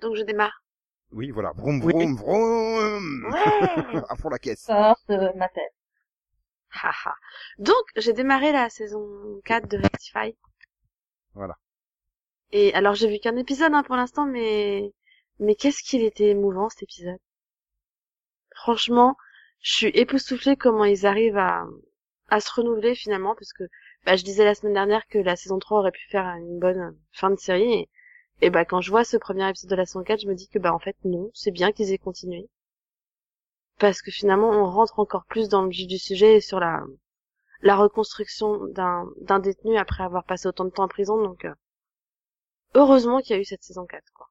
[0.00, 0.62] Donc je démarre.
[1.12, 1.52] Oui, voilà.
[1.56, 1.92] Vroom, Oui.
[1.92, 3.24] vroom, vroom.
[3.32, 4.02] Ouais.
[4.08, 4.62] à fond la caisse.
[4.64, 5.72] Sorte de ma tête.
[6.70, 7.14] Haha.
[7.58, 10.36] Donc j'ai démarré la saison 4 de Rectify.
[11.34, 11.54] Voilà.
[12.50, 14.92] Et alors j'ai vu qu'un épisode hein, pour l'instant, mais
[15.38, 17.18] mais qu'est-ce qu'il était émouvant cet épisode.
[18.54, 19.16] Franchement,
[19.60, 21.66] je suis époustouflée comment ils arrivent à
[22.28, 23.64] à se renouveler finalement, parce que
[24.04, 26.96] bah, je disais la semaine dernière que la saison 3 aurait pu faire une bonne
[27.12, 27.72] fin de série.
[27.72, 27.88] Et,
[28.40, 30.48] et bah quand je vois ce premier épisode de la saison 4, je me dis
[30.48, 32.48] que bah en fait non, c'est bien qu'ils aient continué.
[33.78, 36.82] Parce que finalement on rentre encore plus dans le vif du sujet et sur la
[37.62, 41.54] la reconstruction d'un d'un détenu après avoir passé autant de temps en prison, donc euh,
[42.74, 44.28] heureusement qu'il y a eu cette saison 4, quoi.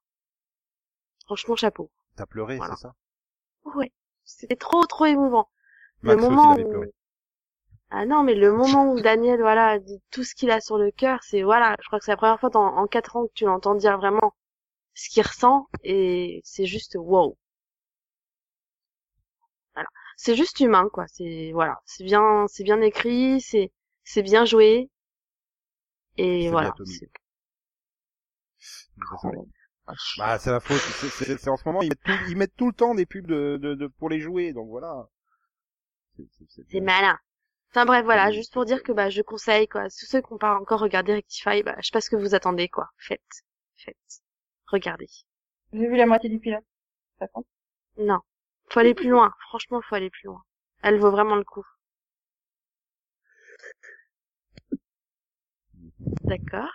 [1.26, 1.90] Franchement, chapeau.
[2.16, 2.76] T'as pleuré, Voilà.
[2.76, 2.96] c'est ça?
[3.76, 3.92] Ouais.
[4.24, 5.50] C'était trop, trop émouvant.
[6.02, 6.70] Max le moment où...
[6.70, 6.94] pleuré.
[7.96, 10.90] Ah non, mais le moment où Daniel, voilà, dit tout ce qu'il a sur le
[10.90, 13.34] cœur, c'est, voilà, je crois que c'est la première fois dans, en quatre ans que
[13.34, 14.34] tu l'entends dire vraiment
[14.96, 17.38] ce qu'il ressent, et c'est juste wow.
[19.76, 19.90] Voilà.
[20.18, 21.06] C'est juste humain, quoi.
[21.08, 21.82] C'est, voilà.
[21.86, 23.72] C'est bien, c'est bien écrit, c'est,
[24.04, 24.90] c'est bien joué.
[26.18, 26.74] Et voilà.
[29.88, 29.98] Désolé.
[30.18, 30.78] Bah, c'est la faute.
[30.80, 33.06] c'est- C'est c'est en ce moment, ils mettent, tout, ils mettent tout le temps des
[33.06, 35.08] pubs de, de, de- pour les jouer, donc voilà.
[36.18, 36.82] C'est- c'est- c'est C'est bien.
[36.82, 37.20] malin.
[37.72, 38.34] Enfin bref, voilà, Oui.
[38.34, 41.14] juste pour dire que bah je conseille quoi, tous ceux qui n'ont pas encore regardé
[41.14, 42.90] Rectify, bah je sais pas ce que vous attendez quoi.
[42.98, 43.22] Faites,
[43.78, 43.98] faites,
[44.68, 45.10] regardez.
[45.74, 46.64] J'ai vu la moitié du pilote.
[47.20, 47.48] Ça compte?
[47.98, 48.20] Non,
[48.70, 49.34] faut aller plus loin.
[49.50, 50.44] Franchement, faut aller plus loin.
[50.84, 51.66] Elle vaut vraiment le coup.
[56.24, 56.72] D'accord.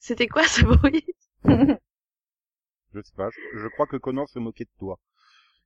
[0.00, 1.06] C'était quoi ce bruit?
[2.94, 5.00] Je sais pas, je, je crois que Conan se moquait de toi.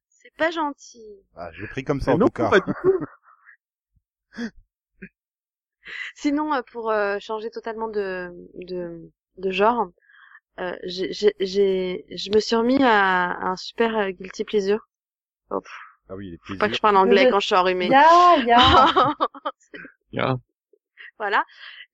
[0.09, 1.27] C'est pas gentil.
[1.37, 2.51] Ah, j'ai pris comme ça en non, tout cas.
[2.51, 2.95] pas du tout.
[6.15, 9.89] Sinon, euh, pour euh, changer totalement de de, de genre,
[10.61, 14.89] euh, j'ai j'ai- j'ai- je me suis remis à, à un super euh, guilty pleasure.
[15.51, 15.61] Oh,
[16.09, 16.77] Ah oui, les faut pas que plaisirs.
[16.77, 17.91] je parle anglais quand je suis enrhumée.
[17.91, 18.87] Ya, ya.
[20.13, 20.37] Il y a,
[21.19, 21.45] voilà.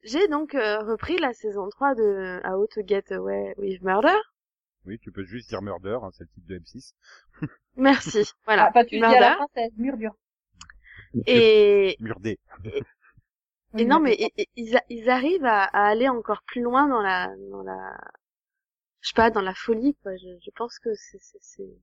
[0.05, 4.17] J'ai donc euh, repris la saison 3 de How to Get Away with Murder.
[4.87, 6.93] Oui, tu peux juste dire Murder, hein, c'est le type de M6.
[7.77, 8.25] Merci.
[8.47, 8.67] Voilà.
[8.67, 9.21] Ah, pas tu dis à Murder.
[9.21, 10.15] la française, mur dur.
[11.27, 12.39] Et, Murdé.
[13.77, 14.17] et non, mais
[14.57, 17.97] ils, a- ils arrivent à, à aller encore plus loin dans la, dans la,
[19.01, 20.17] je sais pas, dans la folie, quoi.
[20.17, 21.79] Je, je pense que c'est, c'est, c'est-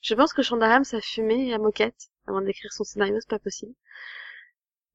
[0.00, 3.38] je pense que Shonda Rhimes a fumé à moquette avant d'écrire son scénario, c'est pas
[3.38, 3.74] possible.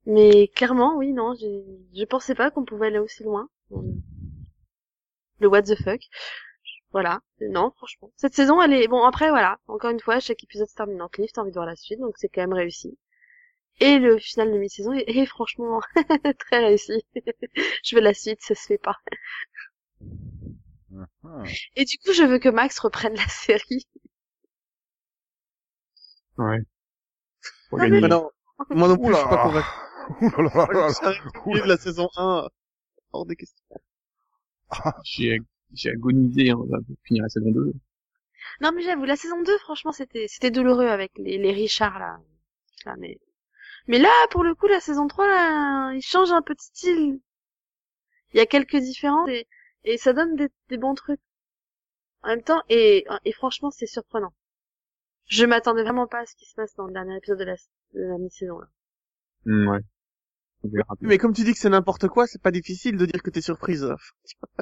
[0.06, 1.64] Mais clairement, oui, non, j'ai,
[1.96, 3.50] je pensais pas qu'on pouvait aller aussi loin.
[5.40, 6.02] Le what the fuck.
[6.94, 7.20] Voilà.
[7.42, 8.12] Non, franchement.
[8.16, 9.60] Cette saison, elle est, bon, après, voilà.
[9.68, 12.00] Encore une fois, chaque épisode se termine en cliff, t'as envie de voir la suite,
[12.00, 12.98] donc c'est quand même réussi.
[13.80, 15.82] Et le final de mi-saison est, est franchement
[16.40, 17.04] très réussi.
[17.84, 18.98] je veux la suite, ça se fait pas.
[21.24, 21.44] Ah.
[21.76, 23.88] Et du coup, je veux que Max reprenne la série.
[26.38, 26.60] Ouais.
[27.70, 28.02] Pour Non, gagner.
[28.02, 28.30] Mais non,
[28.70, 29.44] moi non plus, je suis pas Oula.
[29.44, 29.70] convaincu.
[31.64, 32.48] De la saison 1,
[33.14, 33.66] hors des questions.
[35.04, 35.40] J'ai,
[35.74, 37.74] j'ai agonisé hein, pour finir la saison 2.
[38.62, 42.18] Non, mais j'avoue, la saison 2, franchement, c'était, c'était douloureux avec les, les Richards, là.
[42.86, 43.20] Là, mais,
[43.88, 47.22] mais là, pour le coup, la saison 3, là, il change un peu de style.
[48.34, 49.48] Il y a quelques différences et,
[49.86, 51.22] et ça donne des, des bons trucs.
[52.24, 54.34] En même temps, et, et franchement, c'est surprenant.
[55.28, 57.56] Je m'attendais vraiment pas à ce qui se passe dans le dernier épisode de la,
[57.94, 58.68] de la mi-saison, là.
[59.46, 59.80] Hmm, ouais.
[61.02, 63.42] Mais comme tu dis que c'est n'importe quoi, c'est pas difficile de dire que t'es
[63.42, 63.86] surprise.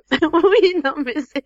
[0.11, 1.43] oui, non, mais c'est,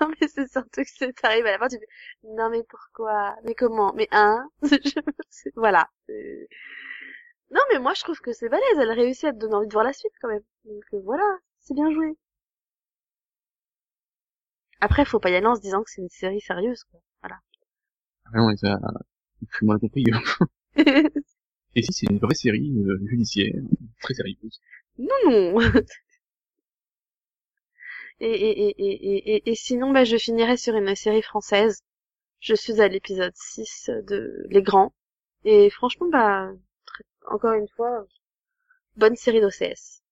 [0.00, 1.86] non, mais c'est surtout que c'est arrive à la fin, tu fais,
[2.24, 3.36] non, mais pourquoi?
[3.44, 3.92] Mais comment?
[3.94, 4.48] Mais hein?
[5.56, 5.88] Voilà.
[6.06, 6.48] C'est-
[7.50, 8.78] Non, mais moi, je trouve que c'est balèze.
[8.78, 10.42] Elle réussit à te donner envie de voir la suite, quand même.
[10.64, 11.24] Donc, euh, voilà.
[11.60, 12.16] C'est bien joué.
[14.80, 17.00] Après, faut pas y aller en se disant que c'est une série sérieuse, quoi.
[18.26, 18.78] Ah non, mais ça,
[19.60, 20.04] j'ai mal compris.
[21.74, 23.54] Et si, c'est une vraie série euh, judiciaire,
[24.02, 24.60] très sérieuse.
[24.98, 25.60] non, non.
[28.20, 31.82] et, et, et, et, et, et, et sinon, bah, je finirai sur une série française.
[32.40, 34.92] Je suis à l'épisode 6 de Les Grands.
[35.44, 36.50] Et franchement, bah,
[36.86, 38.06] très- encore une fois,
[38.96, 40.02] bonne série d'OCS.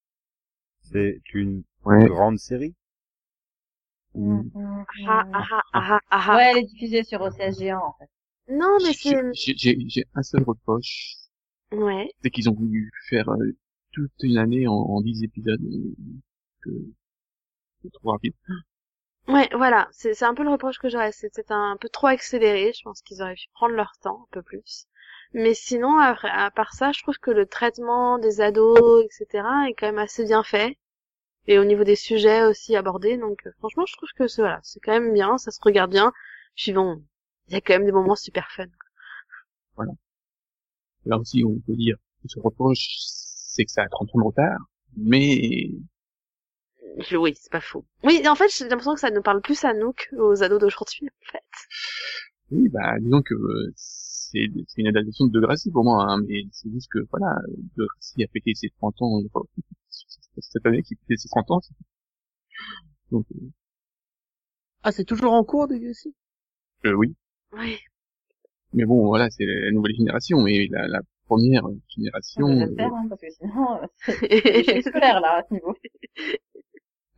[0.80, 2.06] C'est une Ouais.
[2.06, 2.74] grande série?
[4.14, 4.50] Mm,
[5.06, 6.36] Ah, ah, ah, ah, ah, ah.
[6.36, 8.08] Ouais, elle est diffusée sur OCS géant, en fait.
[8.48, 9.14] Non, mais c'est...
[9.32, 11.14] J'ai, j'ai, j'ai un seul reproche,
[11.72, 12.10] Ouais.
[12.22, 13.56] c'est qu'ils ont voulu faire euh,
[13.92, 15.60] toute une année en, en 10 épisodes,
[16.62, 16.70] que
[17.82, 18.34] c'est trop rapide.
[19.28, 19.88] Ouais, voilà.
[19.92, 21.12] C'est c'est un peu le reproche que j'aurais.
[21.12, 22.72] C'était un peu trop accéléré.
[22.72, 24.86] Je pense qu'ils auraient pu prendre leur temps un peu plus.
[25.32, 29.74] Mais sinon, à, à part ça, je trouve que le traitement des ados, etc., est
[29.74, 30.76] quand même assez bien fait.
[31.48, 33.16] Et au niveau des sujets aussi abordés.
[33.18, 35.38] Donc, euh, franchement, je trouve que c'est voilà, c'est quand même bien.
[35.38, 36.12] Ça se regarde bien.
[36.56, 37.02] Puis bon,
[37.48, 38.66] il y a quand même des moments super fun.
[41.06, 44.24] Là aussi, on peut dire que ce reproche, c'est que ça a 30 ans de
[44.24, 44.58] retard,
[44.96, 45.70] mais
[47.12, 47.84] Oui, c'est pas faux.
[48.04, 51.08] Oui, en fait, j'ai l'impression que ça nous parle plus à nous qu'aux ados d'aujourd'hui,
[51.08, 51.44] en fait.
[52.50, 56.42] oui, bah, disons que euh, c'est c'est une adaptation de Degrassi pour moi, hein, mais
[56.52, 57.36] c'est juste que, voilà,
[57.76, 59.40] Degrassi a fêté ses 30 ans, pas-
[60.38, 61.60] cette année qui fêtait ses 30 ans.
[63.10, 63.50] Donc, euh,
[64.82, 66.14] Ah, c'est toujours en cours, ici
[66.84, 67.14] euh, oui.
[67.52, 67.78] Oui.
[68.76, 72.92] Mais bon, voilà, c'est la nouvelle génération, mais la, la première génération, On euh, j'espère,
[72.94, 75.74] hein, parce que sinon, euh, c'est scolaire, là, à ce niveau.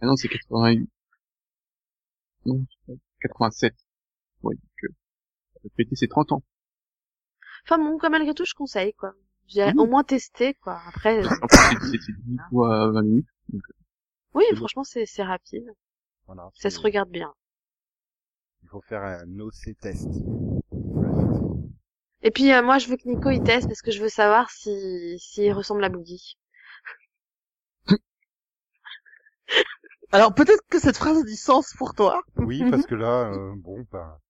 [0.00, 0.88] ah non, c'est 88.
[2.46, 3.74] Non, c'est pas- 87.
[4.42, 4.84] Ouais, donc,
[5.64, 6.42] euh, fêter ses 30 ans.
[7.64, 9.12] Enfin bon, quand malgré tout, je conseille, quoi.
[9.48, 9.72] J'ai Oui.
[9.78, 10.80] au moins testé, quoi.
[10.86, 13.26] Après, En plus, c'est- c'est c'est 10 fois 20 minutes.
[14.34, 14.58] oui, C'est bon.
[14.58, 15.66] franchement, c'est c'est rapide.
[16.26, 16.44] Voilà.
[16.54, 17.32] Ça c'est- se regarde bien.
[18.62, 20.06] Il faut faire un OC test.
[22.22, 24.50] Et puis, euh, moi, je veux que Nico il teste parce que je veux savoir
[24.50, 26.36] si s'il ressemble à Boogie.
[30.12, 33.52] Alors, peut-être que cette phrase a du sens pour toi, Oui, parce que là, euh,
[33.56, 34.20] bon, bah,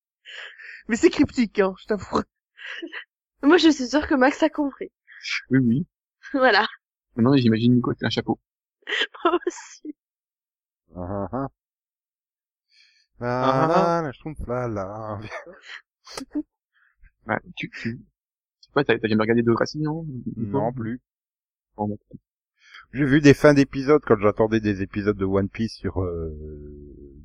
[0.88, 2.22] mais c'est cryptique, hein, je t'avoue.
[3.42, 4.90] Moi, je suis sûre que Max a compris.
[5.50, 5.86] Oui, oui.
[6.32, 6.66] voilà.
[7.16, 8.38] Maintenant, j'imagine Nico avec un chapeau.
[9.24, 9.94] Moi aussi.
[10.96, 11.48] ah, ah, ah.
[13.20, 14.12] Ah, La, ah,
[14.46, 15.20] la, la,
[17.28, 17.36] la.
[17.36, 18.00] Bah, tu, tu,
[18.60, 20.06] je sais pas, t'as jamais regardé Degrassi, non?
[20.36, 21.00] Non plus.
[21.76, 21.96] Bon, bah,
[22.92, 26.34] J'ai vu des fins d'épisodes quand j'attendais des épisodes de One Piece sur euh,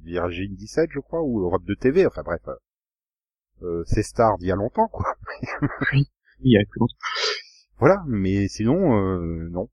[0.03, 2.41] Virgin 17, je crois, ou Europe de TV, enfin bref.
[2.47, 2.55] euh,
[3.63, 5.15] Euh, c'est Star d'il y a longtemps, quoi.
[5.93, 6.05] il
[6.51, 6.95] y a plus longtemps.
[7.79, 9.69] Voilà, mais sinon, euh, non.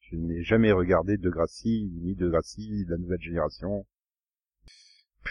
[0.00, 3.86] Je n'ai jamais regardé de Gracie, ni de Gracie, la nouvelle génération.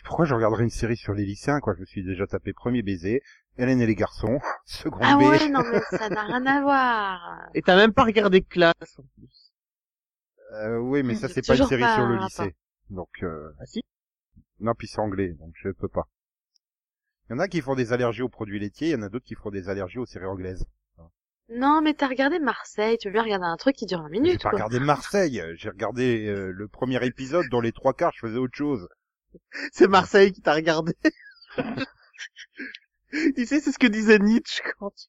[0.04, 1.74] Pourquoi je regarderais une série sur les lycéens, quoi?
[1.76, 3.22] Je me suis déjà tapé premier baiser,
[3.58, 5.22] Hélène et les garçons, second Ah B.
[5.22, 7.40] ouais, non, mais ça n'a rien à voir.
[7.56, 9.52] Et t'as même pas regardé classe, en plus.
[10.54, 12.56] Euh, oui, mais ça C'est pas une série pas sur le lycée.
[12.90, 13.52] Donc, euh...
[13.60, 13.82] Ah si
[14.60, 16.08] non, puis c'est anglais, donc je peux pas.
[17.30, 19.10] Il y en a qui font des allergies aux produits laitiers, il y en a
[19.10, 20.66] d'autres qui font des allergies aux séries anglaises.
[21.50, 24.20] Non, mais t'as regardé Marseille, tu veux bien regarder un truc qui dure un J'ai
[24.20, 24.58] minute, pas quoi.
[24.58, 28.56] regardé Marseille, j'ai regardé euh, le premier épisode dont les trois quarts je faisais autre
[28.56, 28.90] chose.
[29.72, 30.94] C'est Marseille qui t'a regardé.
[33.12, 35.08] tu sais, c'est ce que disait Nietzsche quand tu,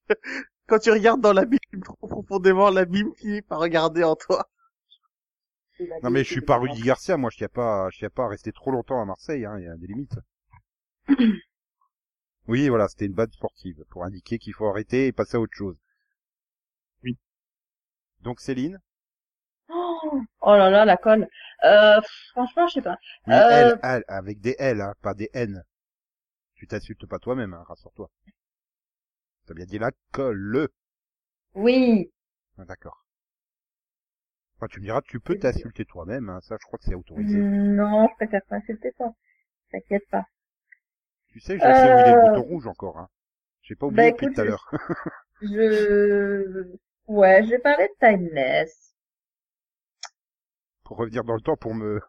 [0.67, 4.49] quand tu regardes dans l'abîme trop profondément, l'abîme finit par regarder en toi.
[6.03, 8.29] Non mais je suis pas Rudy Garcia, moi je tiens pas, je tiens pas à
[8.29, 10.19] rester trop longtemps à Marseille, hein, il y a des limites.
[12.49, 15.53] Oui, voilà, c'était une vanne sportive pour indiquer qu'il faut arrêter et passer à autre
[15.55, 15.77] chose.
[17.05, 17.19] Oui.
[18.23, 18.81] Donc Céline,
[20.40, 21.29] Oh, là là, la colle.
[21.64, 22.01] Euh,
[22.33, 22.97] franchement, je sais pas.
[23.29, 23.77] Euh,
[24.09, 25.62] avec des L, hein, pas des N.
[26.55, 28.11] Tu t'insultes pas toi-même, hein, rassure-toi.
[29.47, 30.68] T'as bien dit la colle.
[31.55, 32.11] Oui.
[32.59, 33.05] Ah, D'accord.
[34.57, 37.38] Enfin, tu me diras, tu peux t'insulter toi-même, hein, ça, je crois que c'est autorisé.
[37.38, 39.14] Non, je préfère pas insulter toi.
[39.71, 40.25] T'inquiète pas.
[41.29, 43.09] Tu sais, sais où il est le Euh, bouton rouge encore, hein.
[43.62, 44.71] J'ai pas oublié bah, depuis écoute, tout à l'heure.
[45.42, 46.64] Je,
[47.07, 48.88] ouais, je vais parler de Timeless.
[50.88, 52.01] Pour revenir dans le temps, pour me,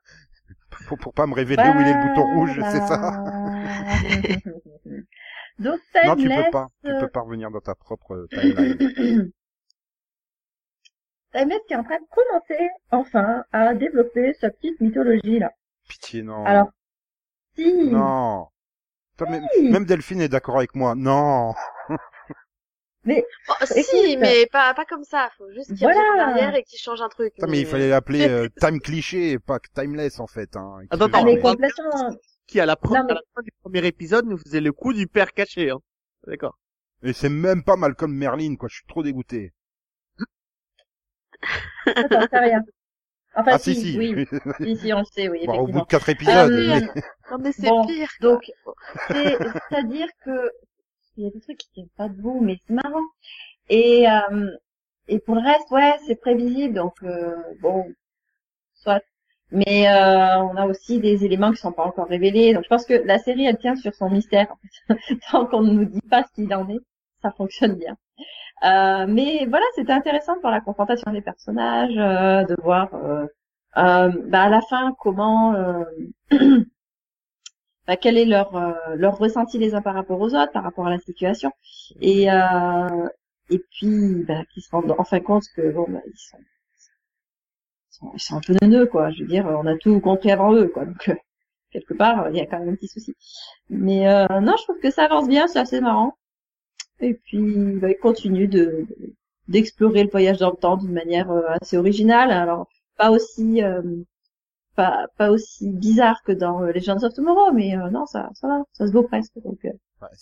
[0.87, 2.87] pour, pour pas me révéler où il est le bouton rouge, c'est ça?
[3.03, 3.23] ça
[5.59, 6.45] Donc, Non, tu Timeless.
[6.45, 6.67] peux pas.
[6.85, 8.77] Tu peux pas revenir dans ta propre timeline.
[11.33, 15.51] Timeless qui est en train de commencer, enfin, à développer sa petite mythologie, là.
[15.89, 16.45] Pitié, non.
[16.45, 16.69] Alors,
[17.55, 17.91] si.
[17.91, 18.47] Non.
[19.15, 19.69] Attends, mais- Si.
[19.69, 20.95] même Delphine est d'accord avec moi.
[20.95, 21.53] Non.
[23.07, 25.29] Oh, si, mais pas, pas comme ça.
[25.37, 25.99] Faut juste qu'il Voilà.
[25.99, 27.33] revienne en arrière et qu'il change un truc.
[27.37, 30.55] Attends, mais il fallait l'appeler euh, time cliché et pas timeless en fait.
[30.57, 30.79] Hein.
[30.89, 32.15] Attends, Excusez-moi, attends, mais mais- complètement.
[32.45, 34.71] Qui à la, pre- Non, mais- à la fin du premier épisode nous faisait le
[34.73, 35.69] coup du père caché.
[35.69, 35.79] Hein.
[36.27, 36.57] D'accord.
[37.03, 38.67] Et c'est même pas Malcolm Merlin, quoi.
[38.69, 39.53] Je suis trop dégoûté.
[41.85, 42.61] Ça, t'en sais rien.
[43.35, 43.97] Enfin, ah si, si, si.
[43.97, 44.25] oui.
[44.59, 46.51] Si, si, on le sait, oui, Bon, au bout de quatre épisodes.
[46.51, 48.09] Euh, mais- Non, mais c'est Bon, pire.
[48.19, 48.29] quoi.
[48.31, 48.51] Donc,
[49.07, 49.37] c'est,
[49.69, 50.51] c'est-à-dire que
[51.19, 53.05] il y a des trucs qui tiennent pas debout, mais c'est marrant.
[53.69, 54.49] Et, euh,
[55.07, 57.85] et pour le reste, ouais, c'est prévisible, donc euh, bon,
[58.75, 59.03] soit.
[59.51, 62.53] Mais euh, on a aussi des éléments qui sont pas encore révélés.
[62.53, 64.47] Donc je pense que la série, elle tient sur son mystère.
[64.51, 65.15] En fait.
[65.31, 66.79] Tant qu'on ne nous dit pas ce qu'il en est,
[67.21, 67.97] ça fonctionne bien.
[68.63, 73.25] Euh, mais voilà, c'était intéressant voir la confrontation des personnages, euh, de voir euh,
[73.77, 75.83] euh, bah, à la fin comment euh,
[77.89, 80.85] bah, quel est leur euh, leur ressenti les uns par rapport aux autres, par rapport
[80.85, 81.51] à la situation,
[81.99, 83.07] et euh,
[83.47, 86.37] puis bah, qu'ils se rendent enfin compte que bon bah, ils sont
[88.13, 89.09] ils sont, un peu neuneux quoi.
[89.09, 90.85] Je veux dire, on a tout compris avant eux quoi.
[90.85, 91.15] Donc euh,
[91.71, 93.15] quelque part, il y a quand même un petit souci.
[93.71, 94.01] Mais
[94.39, 96.15] non, je trouve que ça avance bien, c'est assez marrant.
[96.99, 98.85] Et puis ils continuent de
[99.47, 102.29] d'explorer le voyage dans le temps d'une manière assez originale.
[102.31, 103.61] Alors pas aussi
[104.79, 108.47] pas pas aussi bizarre que dans euh, Legends of Tomorrow, mais euh, non, ça ça
[108.47, 109.33] va, ça se vaut presque.
[109.43, 109.69] Donc euh,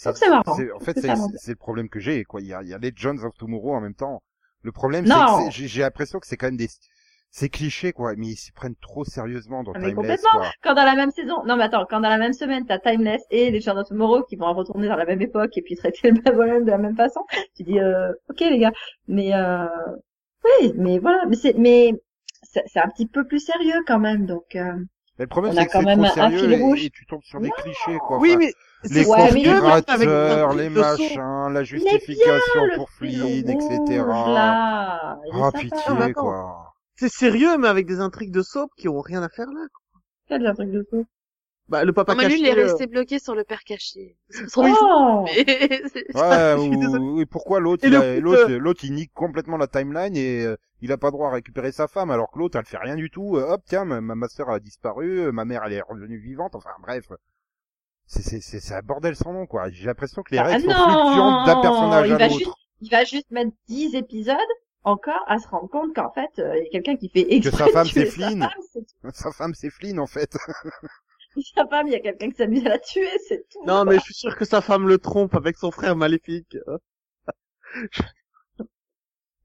[0.05, 0.51] Donc c'est marrant.
[0.51, 0.99] En fait,
[1.37, 2.41] C'est le problème que j'ai, quoi.
[2.41, 4.21] Il y a, il y a Legends of Tomorrow en même temps.
[4.63, 6.67] Le problème, c'est que j'ai l'impression que c'est quand même des,
[7.29, 8.15] c'est cliché, quoi.
[8.17, 10.39] Mais ils s'y prennent trop sérieusement dans Ah, mais Timeless, complètement.
[10.39, 10.51] quoi.
[10.63, 13.21] quand dans la même saison, non mais attends, quand dans la même semaine t'as Timeless
[13.29, 16.13] et Legends of Tomorrow qui vont retourner dans la même époque et puis traiter le
[16.13, 17.21] même problème de la même façon,
[17.55, 18.71] tu dis euh, ok les gars,
[19.07, 19.67] mais euh,
[20.45, 21.93] oui, mais voilà, mais c'est mais
[22.43, 24.73] c'est un petit peu plus sérieux quand même, donc euh,
[25.19, 26.61] Mais le problème, On a c'est que quand c'est même trop un sérieux fil et,
[26.61, 26.83] rouge.
[26.85, 28.17] et tu tombes sur des clichés, quoi.
[28.19, 33.49] Oui, mais les Ouais, mais le- conspirateurs, avec les machins, la justification bien, pour Flynn,
[33.49, 34.03] etc.
[34.09, 35.59] Ah, sympa.
[35.59, 36.73] pitié, Ah, quoi.
[36.95, 39.65] c'est sérieux, mais avec des intrigues de soap qui ont rien à faire là.
[39.73, 40.01] quoi.
[40.27, 41.05] Quel un truc de fou.
[41.69, 42.41] Bah, le papa Non, mais lui, caché.
[42.43, 44.15] il est euh, resté bloqué sur le père caché.
[44.55, 45.45] Oh, mais
[45.93, 46.53] c'est- Ouais,
[46.99, 47.89] ou, oui, pourquoi l'autre, Et
[48.21, 51.71] l'autre, l'autre, il nique complètement la timeline et euh, il a pas droit à récupérer
[51.71, 53.37] sa femme, alors que l'autre, elle fait rien du tout.
[53.37, 56.55] Euh, hop, tiens, ma, ma soeur a disparu, euh, ma mère, elle est revenue vivante.
[56.55, 57.11] Enfin, bref.
[58.05, 59.69] C'est, c'est, c'est, c'est un bordel sans nom, quoi.
[59.69, 62.39] J'ai l'impression que les Ah règles sont non, fluctuantes d'un personnage il à va l'autre.
[62.39, 64.37] juste- il va juste mettre 10 épisodes
[64.83, 67.65] encore à se rendre compte qu'en fait, euh, il y a quelqu'un qui fait exprès
[67.65, 68.39] sa femme, c'est sa Flynn.
[68.39, 68.85] femme, c'est
[69.15, 70.37] Sa femme, c'est Flynn, en fait.
[71.55, 73.63] sa femme, il y a quelqu'un qui s'amuse à la tuer, c'est tout.
[73.65, 76.55] Non, mais je suis sûr que sa femme le trompe avec son frère maléfique.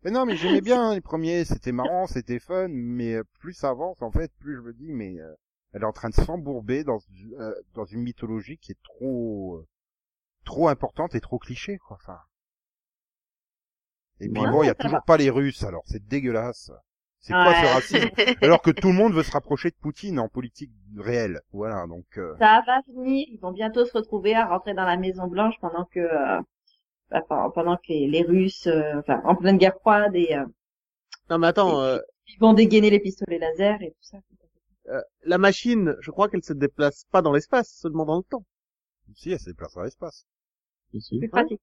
[0.05, 3.71] Mais non, mais j'aimais bien les premiers, c'était marrant, c'était fun, mais euh, plus ça
[3.71, 5.35] avance, en fait, plus je me dis, mais euh,
[5.72, 6.99] elle est en train de s'embourber dans,
[7.39, 9.66] euh, dans une mythologie qui est trop euh,
[10.45, 11.99] trop importante et trop cliché, quoi.
[12.01, 12.18] Enfin.
[14.20, 16.70] Et puis Ouais, bon, il y a toujours pas les Russes, alors c'est dégueulasse.
[17.20, 17.72] C'est quoi ce Ouais.
[17.72, 18.11] racisme?
[18.43, 21.41] Alors que tout le monde veut se rapprocher de Poutine en politique réelle.
[21.53, 24.97] Voilà, donc euh, Ça va venir, ils vont bientôt se retrouver à rentrer dans la
[24.97, 26.41] Maison Blanche pendant que euh,
[27.29, 30.45] pendant pendant que les, les Russes, euh, enfin en pleine guerre froide et euh,
[31.31, 31.99] Non, mais attends, euh,
[32.29, 34.19] ils vont dégainer les pistolets laser et tout ça.
[35.25, 38.45] la machine, je crois qu'elle se déplace pas dans l'espace, seulement dans le temps.
[39.15, 40.27] si elle se déplace dans l'espace.
[40.95, 41.19] Aussi.
[41.19, 41.61] Plus pratique.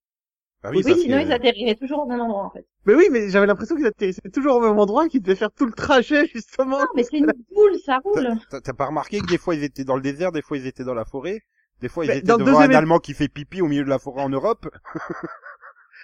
[0.61, 2.65] Ah Oui, parce sinon que- ils atterriraient toujours au même endroit en fait.
[2.85, 5.51] Mais oui, mais j'avais l'impression qu'ils atterrissaient toujours au même endroit et qu'ils devaient faire
[5.53, 6.79] tout le trajet, justement.
[6.79, 8.27] Non, mais c'est une boule, ça roule.
[8.49, 10.83] T'as pas remarqué que des fois ils étaient dans le désert, des fois ils étaient
[10.83, 11.39] dans la forêt,
[11.81, 13.67] des fois ils Mais étaient dans le devant un deuxième Allemand qui fait pipi au
[13.67, 14.69] milieu de la forêt en Europe.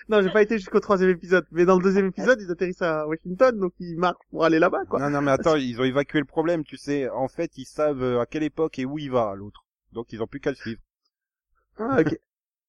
[0.09, 1.45] Non, j'ai pas été jusqu'au troisième épisode.
[1.51, 4.86] Mais dans le deuxième épisode, ils atterrissent à Washington, donc ils marchent pour aller là-bas,
[4.89, 4.99] quoi.
[4.99, 7.07] Non, non, mais attends, ils ont évacué le problème, tu sais.
[7.09, 9.63] En fait, ils savent euh, à quelle époque et où il va, l'autre.
[9.93, 10.82] Donc, ils ont plus qu'à le suivre.
[11.78, 12.15] Ah, ok.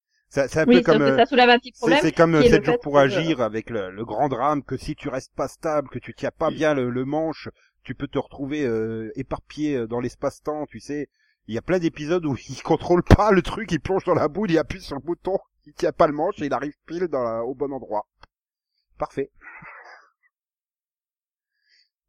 [0.29, 1.99] C'est un Oui, peu comme euh, ça soulève un petit c'est problème.
[1.99, 4.29] c'est comme qui est 7 le jours fait pour que- agir avec le, le grand
[4.29, 7.49] drame que si tu restes pas stable, que tu tiens pas bien le, le manche,
[7.83, 11.09] tu peux te retrouver euh, éparpillé euh, dans l'espace-temps, tu sais.
[11.47, 14.27] Il y a plein d'épisodes où il contrôle pas le truc, il plonge dans la
[14.27, 17.07] boule, il appuie sur le bouton, il tient pas le manche et il arrive pile
[17.07, 18.05] dans la- au bon endroit.
[18.97, 19.31] Parfait.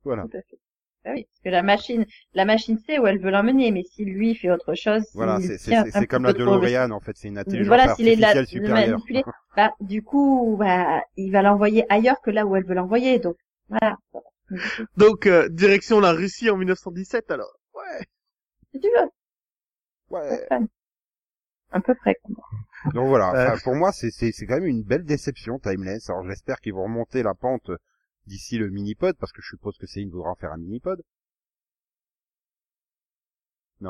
[0.05, 0.23] Voilà.
[0.25, 0.59] Tout à fait.
[1.05, 4.05] Ah oui, parce que la machine, la machine sait où elle veut l'emmener, mais si
[4.05, 7.01] lui fait autre chose, Voilà, c'est c'est tient c'est- un c'est comme la DeLorean en
[7.01, 8.99] fait, c'est une intelligence Voilà, s'il est de la, artificielle le supérieure.
[8.99, 9.23] manipuler,
[9.57, 13.37] bah, du coup, bah, il va l'envoyer ailleurs que là où elle veut l'envoyer, donc,
[13.69, 13.97] voilà.
[14.97, 17.53] Donc, euh, direction la Russie en 1917, alors.
[17.75, 18.05] Ouais.
[18.75, 19.09] Si tu veux,
[20.11, 20.47] Ouais.
[21.71, 22.17] à peu près.
[22.23, 22.35] quoi.
[22.95, 23.53] Donc voilà, Euh.
[23.53, 26.09] enfin, pour moi c'est c'est c'est quand même une belle déception Timeless.
[26.11, 27.71] Alors j'espère qu'ils vont remonter la pente
[28.27, 31.03] d'ici le mini-pod parce que je suppose que Céline voudra en faire un mini-pod.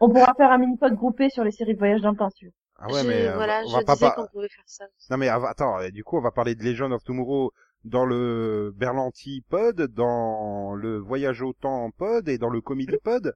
[0.00, 2.30] On pourra faire un mini-pod groupé sur les séries de voyage dans le temps.
[2.76, 4.84] Ah ouais je, mais euh, voilà, on je va pas qu'on pouvait faire ça.
[5.10, 7.52] Non mais attends, du coup on va parler de Legend of Tomorrow
[7.84, 13.34] dans le Berlanti pod, dans le Voyage au temps pod et dans le Comedy pod.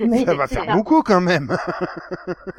[0.00, 1.56] Mais Ça va faire beaucoup quand même.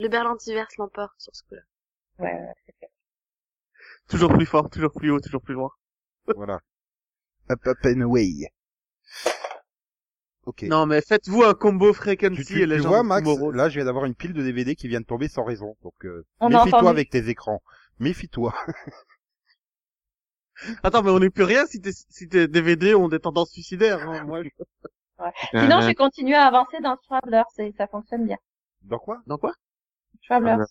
[0.00, 1.62] Le Berlantiverse l'emporte sur ce coup-là.
[2.20, 2.88] Ouais, ouais.
[4.08, 5.70] Toujours plus fort, toujours plus haut, toujours plus loin.
[6.36, 6.60] voilà.
[7.50, 8.48] Up up and away.
[10.46, 10.62] Ok.
[10.62, 13.50] Non, mais faites-vous un combo Frequency Tu, tu, et tu Legend vois Max, Tomorrow.
[13.50, 15.76] là je viens d'avoir une pile de DVD qui vient de tomber sans raison.
[15.82, 17.62] Donc euh, On a méfie-toi avec tes écrans.
[17.98, 18.54] Méfie-toi.
[20.82, 24.08] Attends, mais on n'est plus rien si tes, si tes DVD ont des tendances suicidaires.
[24.08, 24.24] hein.
[24.24, 24.48] Moi, je-
[25.54, 28.36] Sinon, Euh, j'ai continué à avancer dans Traveler, c'est, ça fonctionne bien.
[28.82, 29.20] Dans quoi?
[29.26, 29.52] Dans quoi?
[30.26, 30.56] Traveler.
[30.56, 30.66] Traveler.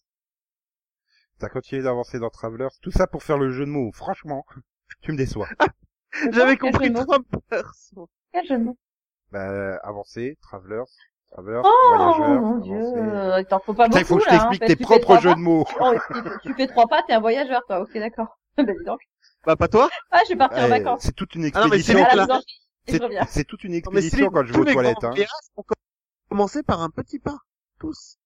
[1.40, 3.92] T'as continué d'avancer dans Travelers, tout ça pour faire le jeu de mots.
[3.94, 4.46] Franchement,
[5.02, 5.48] tu me déçois.
[6.32, 7.06] J'avais Quel compris jeu de mots?
[7.06, 7.72] Trumpers.
[8.34, 8.78] Quel jeu de mots?
[9.32, 10.84] Bah, avancer, Travelers,
[11.32, 14.30] Travelers, Oh, voyageurs, mon dieu, il t'en faut pas Putain, beaucoup, il faut que je
[14.30, 15.36] hein, t'explique tes que tu fais propres trois jeux pas.
[15.36, 15.66] de mots.
[15.80, 15.94] Oh,
[16.44, 17.82] tu, fais trois pas, t'es un voyageur, toi.
[17.82, 18.38] Ok, d'accord.
[18.58, 19.00] bah, dis donc.
[19.46, 21.02] Bah, pas toi Ah, je vais partir en Ouais, vacances.
[21.04, 22.42] c'est toute une Ah non, mais c'est expédition.
[23.30, 25.04] C'est toute une Non, expédition Céline, quand je vais aux toilettes.
[25.04, 25.14] Hein.
[25.56, 25.64] ont
[26.30, 27.38] commencé par un petit pas.
[27.80, 28.18] Tous.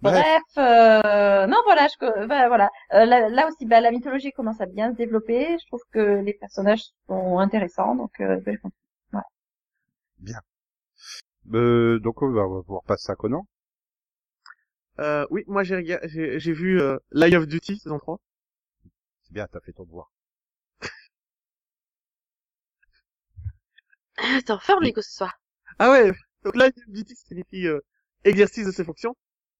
[0.00, 2.70] Bref, euh, non, voilà, je, bah, voilà.
[2.92, 5.56] Euh, là, là aussi, bah, la mythologie commence à bien se développer.
[5.58, 8.72] Je trouve que les personnages sont intéressants, donc, euh, je continue.
[11.54, 13.46] euh, donc on va, on va passer à Conan.
[15.00, 18.18] Euh, oui, moi j'ai j'ai j'ai vu euh, Line of Duty saison 3.
[19.22, 20.10] C'est bien, t'as fait ton devoir.
[24.16, 25.32] T'es en forme, Nico, ce soir.
[25.78, 26.12] Ah ouais,
[26.44, 27.80] donc Line of Duty signifie euh,
[28.24, 29.16] exercice de ses fonctions.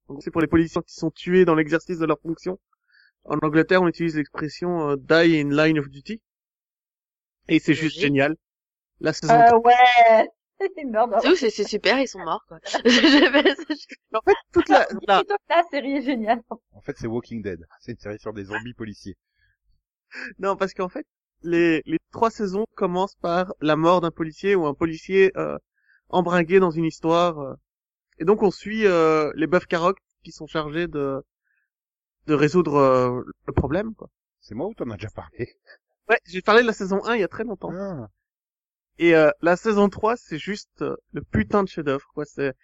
[0.08, 2.58] Donc c'est pour les policiers qui sont tués dans l'exercice de leurs fonctions.
[3.24, 6.20] En Angleterre, on utilise l'expression euh, die in line of duty.
[7.48, 8.02] Et c'est juste Logique.
[8.02, 8.36] génial.
[9.00, 10.28] La saison Euh, ouais.
[10.60, 11.16] C'est une merde.
[11.20, 12.58] C'est ouf, c'est c'est super, ils sont morts, quoi.
[14.14, 16.40] En fait, toute la, la- Plutôt que la série est géniale.
[16.70, 17.66] En fait, c'est Walking Dead.
[17.80, 19.16] C'est une série sur des zombies policiers.
[20.38, 21.04] non, parce qu'en fait,
[21.44, 25.58] les, les trois saisons commencent par la mort d'un policier ou un policier euh,
[26.10, 27.38] embringué dans une histoire.
[27.40, 27.54] euh.
[28.18, 31.22] Et donc, on suit euh, les bœufs carottes qui sont chargés de
[32.26, 33.94] de résoudre euh, le problème.
[33.94, 34.08] Quoi.
[34.40, 35.56] C'est moi ou t'en as déjà parlé?
[36.08, 37.72] Ouais, j'ai parlé de la saison 1 il y a très longtemps.
[37.72, 38.08] ah.
[38.98, 40.82] Et euh, la saison 3, c'est juste
[41.12, 42.06] le putain de chef-d'œuvre.
[42.14, 42.24] quoi.
[42.24, 42.54] C'est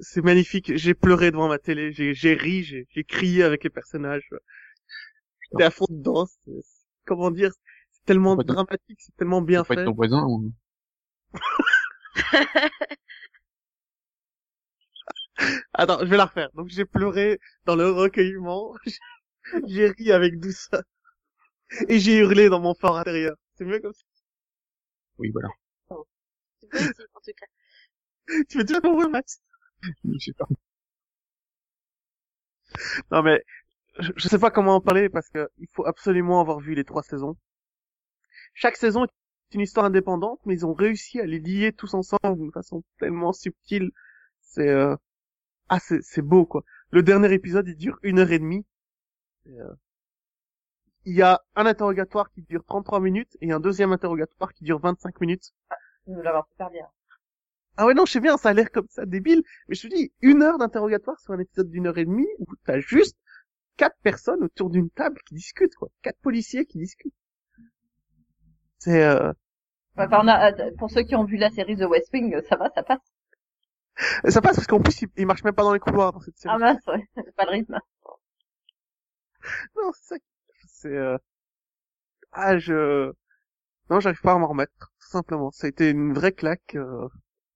[0.00, 0.76] c'est magnifique.
[0.76, 4.28] J'ai pleuré devant ma télé, j'ai j'ai ri, j'ai j'ai crié avec les personnages.
[5.50, 6.26] J'étais à fond dedans.
[7.04, 7.52] Comment dire
[8.06, 9.80] tellement Faut pas te- dramatique, c'est tellement bien Faut pas fait.
[9.82, 10.24] être ton voisin.
[10.26, 10.52] ou-
[15.74, 16.50] Attends, je vais la refaire.
[16.54, 18.74] Donc j'ai pleuré dans le recueillement.
[19.68, 20.82] j'ai ri avec douceur.
[21.88, 23.34] Et j'ai hurlé dans mon fort intérieur.
[23.56, 24.04] C'est mieux comme ça.
[25.18, 25.48] Oui, voilà.
[26.60, 27.46] C'est positif, en tout cas.
[28.50, 29.40] Tu veux déjà comprendre, Max
[30.04, 30.46] Je sais pas.
[33.10, 33.42] Non mais
[34.00, 36.84] je, je sais pas comment en parler parce que il faut absolument avoir vu les
[36.84, 37.36] trois saisons.
[38.56, 39.10] Chaque saison est
[39.54, 43.34] une histoire indépendante, mais ils ont réussi à les lier tous ensemble d'une façon tellement
[43.34, 43.90] subtile.
[44.40, 44.96] C'est euh...
[45.68, 46.64] ah c'est c'est beau quoi.
[46.90, 48.64] Le dernier épisode il dure une heure et demie.
[49.46, 49.74] Et, euh,
[51.06, 54.78] Il y a un interrogatoire qui dure 33 minutes et un deuxième interrogatoire qui dure
[54.78, 55.52] 25 minutes.
[56.06, 56.86] Nous l'avons super bien.
[57.76, 59.94] Ah ouais, non, je sais bien, ça a l'air comme ça débile, mais je te
[59.94, 63.16] dis, une heure d'interrogatoire sur un épisode d'une heure et demie où t'as juste
[63.76, 65.88] quatre personnes autour d'une table qui discutent, quoi.
[66.02, 67.14] Quatre policiers qui discutent.
[68.78, 69.32] C'est, euh,
[69.98, 72.56] Enfin, on a, euh, pour ceux qui ont vu la série The West Wing, ça
[72.56, 73.12] va, ça passe.
[74.28, 76.36] ça passe parce qu'en plus, ils, ils marchent même pas dans les couloirs dans cette
[76.38, 76.54] série.
[76.54, 77.06] Ah mince, ouais.
[77.14, 77.78] c'est pas le rythme.
[79.76, 80.16] Non, c'est ça.
[80.68, 81.16] C'est, euh,
[82.32, 83.12] ah, je,
[83.90, 85.50] non, j'arrive pas à m'en remettre, tout simplement.
[85.52, 87.08] Ça a été une vraie claque, euh,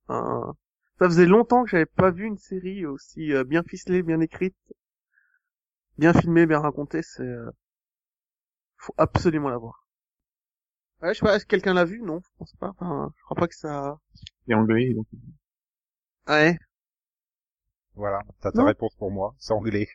[0.09, 0.55] Un-
[1.01, 4.57] Ça faisait longtemps que j'avais pas vu une série aussi euh, bien ficelée, bien écrite,
[5.99, 7.01] bien filmée, bien racontée.
[7.01, 7.49] C'est euh,
[8.77, 9.80] faut absolument la voir.
[11.03, 12.01] Ouais, je sais pas, est-ce que quelqu'un l'a vu?
[12.03, 12.69] Non, je pense pas.
[12.79, 13.99] Enfin, je crois pas que ça.
[14.49, 15.07] Et anglais, donc.
[16.27, 16.59] Ouais.
[17.95, 19.87] Voilà, t'as ta réponse pour moi, c'est anglais.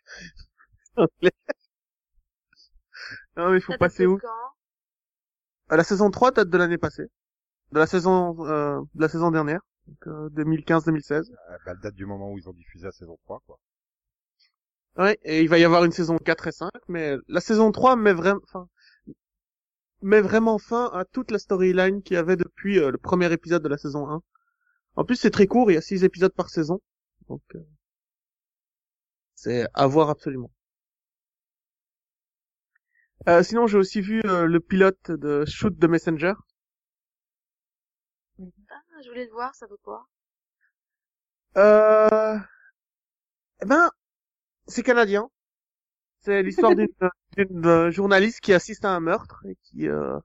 [3.37, 4.17] non, mais il faut Ça passer où?
[4.17, 4.29] quand?
[5.69, 7.05] À La saison 3 date de l'année passée,
[7.71, 11.31] de la saison euh, de la saison dernière, donc euh, 2015-2016.
[11.31, 13.59] Euh, bah, elle date du moment où ils ont diffusé la saison 3, quoi.
[14.97, 17.95] Ouais, et il va y avoir une saison 4 et 5, mais la saison 3
[17.95, 18.67] met vraiment, enfin,
[20.05, 23.63] met vraiment fin à toute la storyline qu'il y avait depuis euh, le premier épisode
[23.63, 24.21] de la saison 1.
[24.97, 26.79] En plus, c'est très court, il y a 6 épisodes par saison,
[27.27, 27.59] donc euh,
[29.33, 30.51] c'est à voir absolument.
[33.27, 36.33] Euh, sinon, j'ai aussi vu euh, le pilote de Shoot the Messenger.
[38.69, 40.07] Ah, je voulais le voir, ça vaut quoi?
[41.57, 42.37] Euh...
[43.61, 43.89] Eh ben,
[44.67, 45.29] c'est canadien.
[46.25, 46.73] C'est l'histoire
[47.37, 50.17] d'une euh, journaliste qui assiste à un meurtre et qui euh,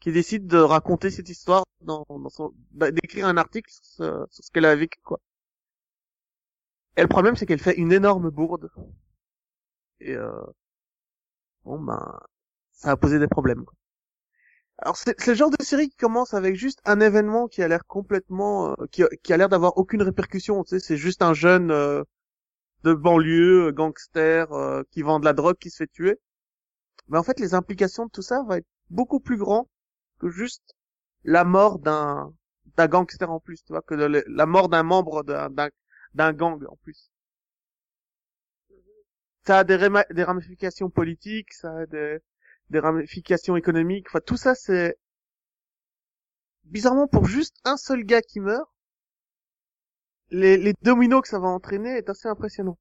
[0.00, 4.64] qui décide de raconter cette histoire dans, son bah, d'écrire un article sur ce, qu'elle
[4.64, 5.20] a vécu quoi.
[6.96, 8.70] Et le problème c'est qu'elle fait une énorme bourde.
[10.00, 10.30] Et euh,
[11.64, 12.20] bon ben
[12.72, 13.64] ça a posé des problèmes.
[13.64, 13.74] Quoi.
[14.78, 17.84] Alors c'est le genre de série qui commence avec juste un événement qui a l'air
[17.86, 21.70] complètement euh, qui, qui a l'air d'avoir aucune répercussion, tu sais, c'est juste un jeune
[21.70, 22.02] euh,
[22.84, 26.18] de banlieue, euh, gangster euh, qui vend de la drogue qui se fait tuer.
[27.08, 29.68] Mais en fait les implications de tout ça vont être beaucoup plus grand
[30.20, 30.76] que juste
[31.24, 32.34] la mort d'un
[32.76, 37.10] d'un gangster en plus, tu vois, que la mort d'un membre d'un gang en plus.
[39.46, 39.78] Ça a des,
[40.10, 42.18] des ramifications politiques, ça a des,
[42.70, 44.06] des ramifications économiques.
[44.08, 44.96] Enfin, tout ça, c'est
[46.62, 48.70] bizarrement pour juste un seul gars qui meurt.
[50.30, 52.78] Les, les dominos que ça va entraîner est assez impressionnant.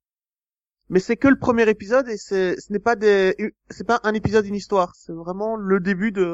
[0.90, 3.36] Mais c'est que le premier épisode et c'est, ce n'est pas des,
[3.70, 4.96] c'est pas un épisode d'une histoire.
[4.96, 6.34] C'est vraiment le début de,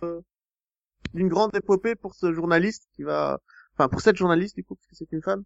[1.13, 3.39] d'une grande épopée pour ce journaliste qui va,
[3.73, 5.43] enfin pour cette journaliste du coup parce que c'est une femme,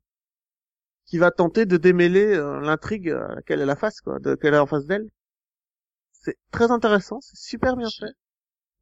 [1.05, 4.55] qui va tenter de démêler euh, l'intrigue à laquelle elle a face quoi, de, qu'elle
[4.55, 5.07] a en face d'elle.
[6.11, 8.13] C'est très intéressant, c'est super bien fait.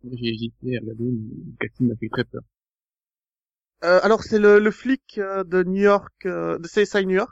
[0.04, 2.42] J'ai hésité à regarder, mais casting m'a fait très peur.
[3.86, 7.32] Euh, alors c'est le, le flic euh, de New York, euh, de CSI New York.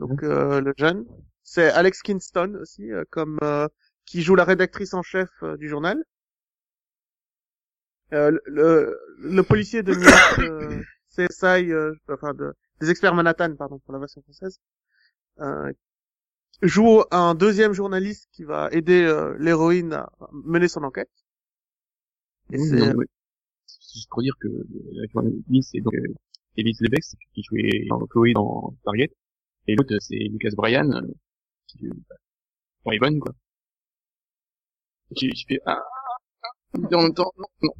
[0.00, 1.06] Donc euh, le jeune.
[1.42, 3.68] C'est Alex Kingston aussi, euh, comme euh,
[4.04, 6.02] qui joue la rédactrice en chef du journal.
[8.12, 10.82] Euh, le, le, le policier de New York, euh,
[11.16, 14.60] CSI, euh, enfin de, des experts Manhattan, pardon pour la version française,
[15.40, 15.72] euh,
[16.62, 19.02] joue un deuxième journaliste qui va aider
[19.38, 21.10] l'héroïne à mener son enquête.
[22.52, 23.06] Et Oui,
[23.80, 26.14] c'est- juste pour dire que euh, la journaliste, c'est donc euh,
[26.56, 29.10] Elise Lebex, qui jouait dans Chloé dans Target,
[29.68, 31.02] et l'autre, c'est Lucas Bryan, euh,
[31.68, 32.16] qui joue bah,
[32.86, 33.34] dans Evan, quoi.
[35.16, 37.70] J'ai fait, ah, ah, ah, en même temps, non, non.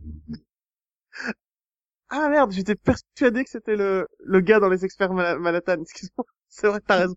[2.10, 5.80] Ah merde, j'étais persuadé que c'était le, le gars dans les experts Manhattan.
[5.82, 6.24] Excuse-moi.
[6.48, 7.16] C'est vrai, t'as raison.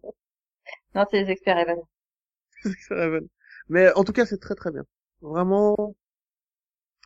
[0.95, 1.78] Non, c'est les experts Evan.
[2.65, 3.28] Les experts Evan.
[3.69, 4.84] Mais en tout cas, c'est très très bien.
[5.21, 5.95] Vraiment,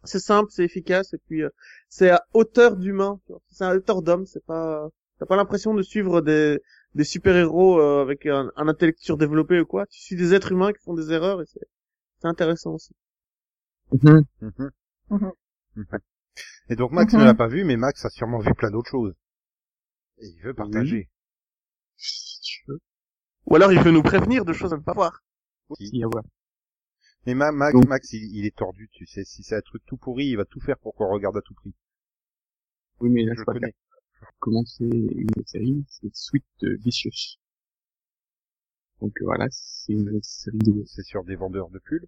[0.04, 1.50] c'est simple, c'est efficace et puis euh,
[1.90, 3.20] c'est à hauteur d'humain.
[3.26, 3.42] tu vois.
[3.50, 4.26] C'est à hauteur d'homme.
[4.26, 4.90] C'est pas,
[5.20, 6.60] t'as pas l'impression de suivre des
[6.96, 9.86] des super héros avec un, un intellect surdéveloppé ou quoi.
[9.88, 11.68] Tu suis des êtres humains qui font des erreurs et c'est
[12.22, 12.94] c'est intéressant aussi.
[13.92, 14.24] Mhm.
[14.42, 14.70] Mhm.
[15.10, 15.32] Mhm.
[15.76, 15.86] Mhm.
[16.70, 19.16] Et donc Max ne l'a pas vu, mais Max a sûrement vu plein d'autres choses.
[20.20, 21.10] Et il veut partager.
[21.98, 22.80] Si tu veux.
[23.48, 25.24] Ou alors il veut nous prévenir de choses à ne pas voir.
[25.80, 26.24] Si, à voir.
[27.26, 29.24] Mais Ma- Max, Donc- Max il, il est tordu, tu sais.
[29.24, 31.54] Si c'est un truc tout pourri, il va tout faire pour qu'on regarde à tout
[31.54, 31.74] prix.
[33.00, 33.74] Oui, mais là, Je je connais.
[34.40, 37.38] commencer une série, c'est Sweet Vicious.
[39.02, 40.84] Donc euh, voilà, c'est une série de...
[40.86, 42.08] C'est sur des vendeurs de pulls.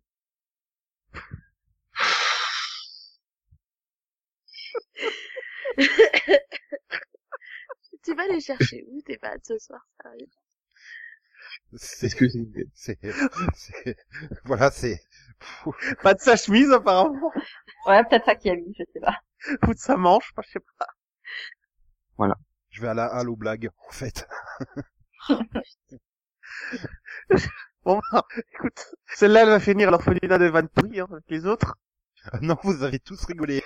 [8.03, 10.27] Tu vas les chercher où tes pattes ce soir, sérieux
[11.75, 12.47] C'est, Est-ce que c'est...
[12.73, 12.99] c'est,
[13.55, 13.97] c'est-
[14.45, 14.99] voilà, c'est,
[16.03, 17.31] Pas de sa chemise apparemment.
[17.87, 19.17] Ouais, peut-être ça qui a mis, je sais pas.
[19.67, 20.87] Ou de sa manche, je sais pas.
[22.69, 24.27] je vais à la halle aux blagues, en fait.
[27.83, 28.85] Bon, bah, écoute,
[29.15, 31.75] celle-là, elle va finir à l'orphelinat de Van Pourri, hein, avec les autres.
[32.31, 33.63] Ah non, vous avez tous rigolé.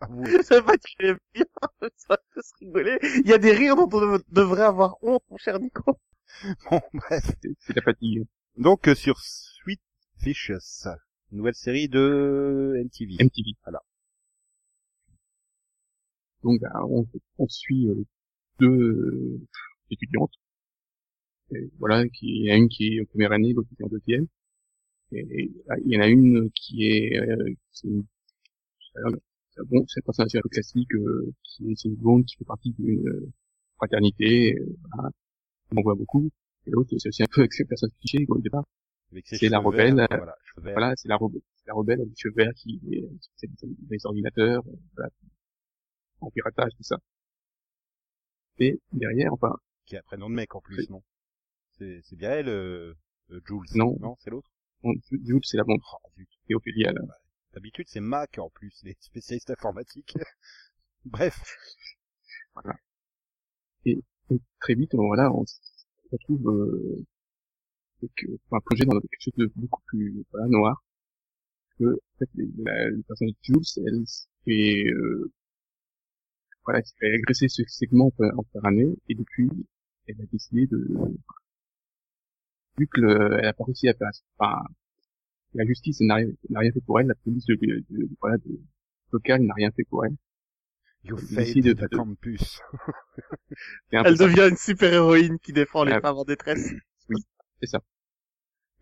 [0.44, 1.44] Ça va tuer bien,
[1.96, 2.98] ça va tous rigoler.
[3.02, 5.98] Il y a des rires dont on dev- devrait avoir honte, mon cher Nico.
[6.70, 7.24] Bon, bref.
[7.42, 8.24] c'est- C'est la fatigue.
[8.56, 9.80] Donc, euh, sur Sweet
[10.22, 10.88] Vicious,
[11.32, 13.16] nouvelle série de MTV.
[13.20, 13.52] MTV.
[16.42, 17.06] Donc bah, on,
[17.38, 18.04] on suit euh,
[18.60, 19.40] deux euh,
[19.90, 20.32] étudiantes.
[21.54, 23.82] Et voilà, qui il y en a une qui est en première année, l'autre qui
[23.82, 24.26] est en deuxième.
[25.12, 25.52] Et, et,
[25.86, 28.06] il y en a une qui est, euh, c'est une-
[28.96, 29.18] alors, c'est un
[29.66, 32.72] bon, c'est un personnage un peu classique, euh, qui est, une blonde qui fait partie
[32.72, 33.32] d'une euh,
[33.76, 35.10] fraternité, euh, voilà.
[35.72, 36.30] on en voit beaucoup.
[36.66, 38.64] Et l'autre, c'est aussi un peu avec ce personnage cliché au départ.
[39.24, 40.36] Ses C'est la rebelle, verts, euh, Voilà.
[40.56, 44.62] Voilà, c'est la, rebelle, c'est la rebelle avec cheveux verts qui est c'est des, ordinateurs,
[44.66, 45.10] euh, voilà,
[46.20, 46.98] en piratage, tout ça.
[48.58, 49.56] Et derrière, enfin,
[49.86, 51.02] Qui a un prénom de mec en plus, non?
[51.78, 52.94] C'est c'est bien elle, euh,
[53.30, 53.76] euh, Jules.
[53.76, 53.96] Non.
[54.00, 54.50] Non, c'est l'autre?
[55.10, 57.00] Jules, c'est la blonde, Oh, et Ophélia, là.
[57.54, 60.16] D'habitude, c'est Mac en plus, les spécialistes informatiques.
[61.04, 61.38] Bref.
[63.84, 63.98] Et
[64.60, 65.56] très vite, euh, voilà, on se
[66.12, 67.06] retrouve euh,
[68.02, 70.82] avec, euh, enfin, plongé dans quelque chose de beaucoup plus voilà, noir.
[71.78, 72.28] Que en fait,
[72.58, 74.04] la, le de Jules, elle
[74.52, 75.32] est euh,
[76.64, 79.48] voilà, elle fait agresser ce segment en, première année, et depuis,
[80.06, 80.86] elle a décidé de
[82.76, 84.62] vu que le, elle a pas réussi à faire, enfin,
[85.54, 88.36] la justice n'a rien, n'a rien fait pour elle, la police de, de, de- voilà,
[88.38, 88.60] de,
[89.12, 90.16] locale n'a rien fait pour elle.
[91.04, 92.60] You Elle failed décide de- the campus.
[93.90, 94.26] C'est Elle ça.
[94.26, 96.00] devient une super héroïne qui défend les Ah.
[96.00, 96.72] femmes en détresse.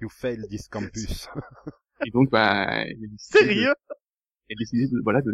[0.01, 1.29] You failed this campus.
[2.05, 3.73] Et donc, bah, elle a Sérieux?
[4.49, 5.33] elle a décidé de, voilà, de,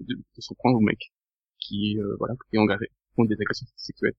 [0.00, 1.10] de, de se prendre au mec
[1.58, 4.14] qui, euh, voilà, qui est engagé contre des agressions sexuelles.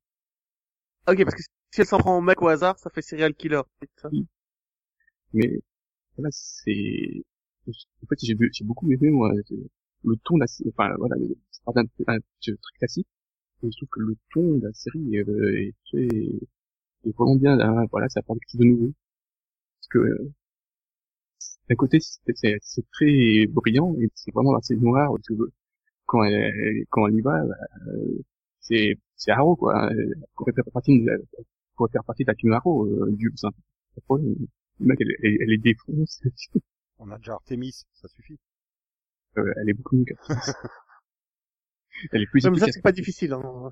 [1.08, 3.62] Ok, parce que si elle s'en prend au mec au hasard, ça fait serial killer.
[5.34, 5.60] Mais,
[6.18, 7.24] voilà, c'est,
[7.68, 9.32] en fait, j'ai, j'ai beaucoup aimé, moi,
[10.04, 11.16] le ton de la, enfin, voilà,
[11.52, 13.08] c'est un, truc classique,
[13.64, 16.40] et je trouve que le ton de la série euh, est, est,
[17.06, 18.94] est vraiment bien, là, voilà, ça apporte quelque chose de nouveau.
[19.80, 20.32] Parce que, euh,
[21.70, 25.52] d'un côté, c'est, c'est, très brillant, et c'est vraiment assez noir, parce que
[26.06, 28.20] quand elle, quand elle y va, euh,
[28.60, 29.90] c'est, c'est Arrow, quoi.
[29.92, 31.12] Elle pourrait faire partie de
[31.76, 33.52] pourrait faire partie de la team euh, du, c'est un
[34.06, 34.36] problème.
[34.80, 36.22] Le mec, elle, elle, elle les défonce,
[36.98, 38.40] On a déjà Artemis, ça suffit.
[39.38, 40.06] euh, elle est beaucoup mieux.
[42.12, 42.76] Elle est plus Ouais, mais ça, efficace.
[42.76, 43.34] c'est pas difficile.
[43.34, 43.70] Hein.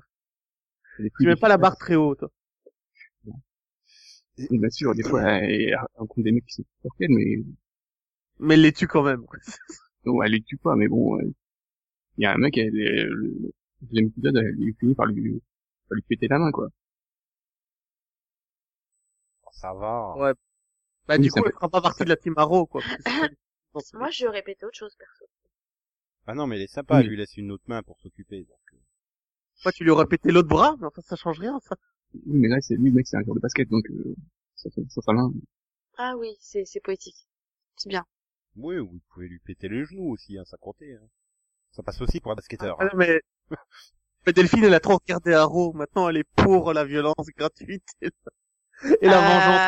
[0.98, 2.30] Elle est plus Tu mets pas la barre très haut, toi.
[4.38, 7.44] Et Bien sûr, des fois, elle, rencontre des mecs qui sont plus qu'elle, mais
[8.38, 9.24] Mais elle les tue quand même.
[10.04, 11.32] non, elle les tue pas, mais bon, euh,
[12.18, 15.42] il y a un mec, elle, est- le, deuxième épisode, elle finit par lui,
[15.88, 16.68] par lui péter la main, quoi.
[19.52, 20.16] Ça va.
[20.16, 20.32] Ouais.
[21.10, 22.82] Bah, Oui, du ça coup, fait- elle fera pas partie de la team Arrow, quoi.
[22.82, 22.86] que
[23.80, 25.24] c'est- Moi, je répétais autre chose, perso.
[26.28, 28.44] Ah non, mais elle est sympa, elle lui laisse une autre main pour s'occuper.
[28.44, 28.76] Donc, euh.
[29.62, 31.74] Toi, tu lui aurais pété l'autre bras, mais enfin, ça change rien, ça.
[32.14, 34.14] Oui, mais là, c'est lui, le mec, c'est un joueur de basket, donc, euh,
[34.54, 35.32] ça, ça, ça, sa main.
[35.98, 37.26] Ah oui, c'est, c'est poétique.
[37.76, 38.04] C'est bien.
[38.54, 40.94] Oui, ou vous pouvez lui péter les genoux aussi, hein, ça comptait.
[40.94, 41.08] Hein.
[41.72, 42.76] Ça passe aussi pour un basketteur.
[42.78, 42.88] Ah hein.
[42.92, 43.20] non, mais...
[44.26, 45.72] mais Delphine, elle a trop regardé Arrow.
[45.72, 47.88] Maintenant, elle est pour la violence gratuite
[49.02, 49.60] et la, vengeance.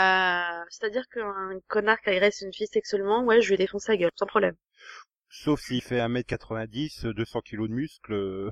[0.61, 4.11] Euh, C'est-à-dire qu'un connard qui agresse une fille sexuellement, ouais, je lui défonce sa gueule,
[4.17, 4.55] sans problème.
[5.31, 8.13] Sauf s'il fait 1m90, 200 kilos de muscles.
[8.13, 8.51] euh,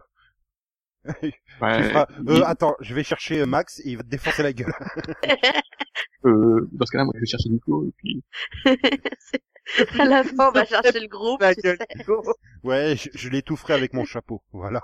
[1.22, 4.08] tu Ouais, feras, il- euh, attends, je vais chercher euh, Max et il va te
[4.08, 4.72] défoncer la gueule.
[6.24, 8.22] euh, dans ce cas-là, moi, je vais chercher Nico, et puis,
[9.98, 11.86] à la fin, on va chercher le groupe, La tu gueule, sais.
[11.94, 12.22] Nico.
[12.62, 14.42] Ouais, je, je l'étoufferai avec mon chapeau.
[14.52, 14.82] Voilà.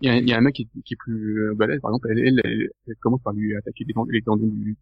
[0.00, 1.80] Il y a, il y a un mec qui, est- qui est plus euh, balèze,
[1.80, 4.76] par exemple, elle, elle, elle, elle commence par lui attaquer les, tendons- les tendons du,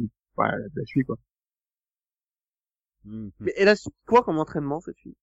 [0.00, 1.18] du, ouais, de la cheville, quoi.
[3.04, 3.32] Mhm.
[3.40, 5.16] Mais elle a su quoi comme entraînement, cette fille?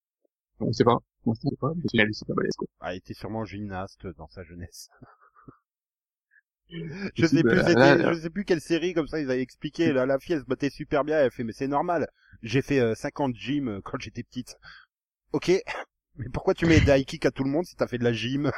[0.59, 0.97] On sait pas,
[1.27, 2.67] on sait pas, mais elle est super balèze, quoi.
[2.79, 4.89] Ah, elle était sûrement gymnaste dans sa jeunesse.
[7.15, 9.93] je sais plus, bah, là- je sais plus quelle série comme ça ils avaient expliqué.
[9.93, 11.19] Là, la fille elle se battait super bien.
[11.19, 12.07] Elle fait mais c'est normal.
[12.41, 14.55] J'ai fait euh, 50 gym euh, quand j'étais petite.
[15.33, 15.51] Ok,
[16.17, 18.03] mais pourquoi tu mets des high kicks à tout le monde si t'as fait de
[18.03, 18.51] la gym?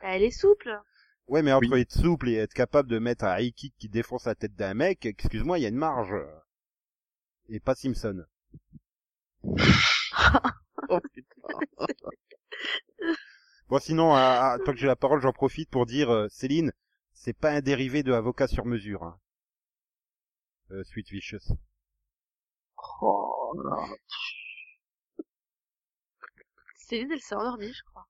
[0.00, 0.80] Bah, Elle est souple.
[1.28, 1.80] Ouais, mais entre Oui.
[1.80, 4.74] être souple et être capable de mettre un high kick qui défonce la tête d'un
[4.74, 6.14] mec, excuse-moi, il y a une marge.
[7.48, 8.24] Et pas Simpson.
[10.88, 11.58] Oh putain.
[13.68, 16.72] Bon, sinon, à- à- tant que j'ai la parole, j'en profite pour dire, euh, Céline,
[17.12, 19.04] c'est pas un dérivé de avocat sur mesure.
[19.04, 19.20] Hein.
[20.70, 21.56] Euh, Sweet Vicious.
[23.02, 23.86] Oh, là.
[26.88, 28.06] Céline, elle s'est endormie, je crois.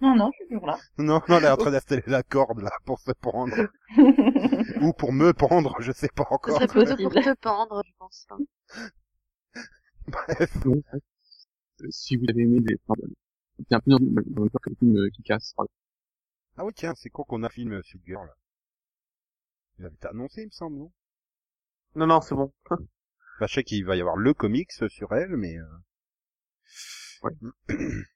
[0.00, 0.78] Non, non, je suis toujours là.
[0.98, 3.54] Non, non, elle est en train d'installer la corde là pour se pendre.
[4.82, 6.56] Ou pour me pendre, je sais pas Ce encore.
[6.56, 8.26] serait plutôt pour te pendre, je pense.
[8.30, 8.38] hein.
[10.06, 10.56] Bref.
[10.64, 10.98] Donc, euh,
[11.90, 13.00] si vous avez aimé les, enfin,
[13.68, 13.98] c'est un peu dans,
[14.44, 15.54] le film euh, qui casse,
[16.56, 18.28] Ah oui, tiens, c'est con qu'on a filmé euh, Supergirl.
[19.78, 20.92] Il avait été annoncé, il me semble, non?
[21.94, 22.52] Non, non, c'est bon.
[23.40, 25.58] Bah, je sais qu'il va y avoir le comics sur elle, mais...
[25.58, 25.64] euh,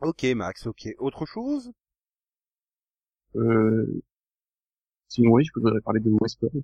[0.00, 0.88] ok, Max, ok.
[0.98, 1.72] Autre chose?
[3.36, 4.02] Euh...
[5.08, 6.62] Sinon, oui, je pourrais parler de Westworld.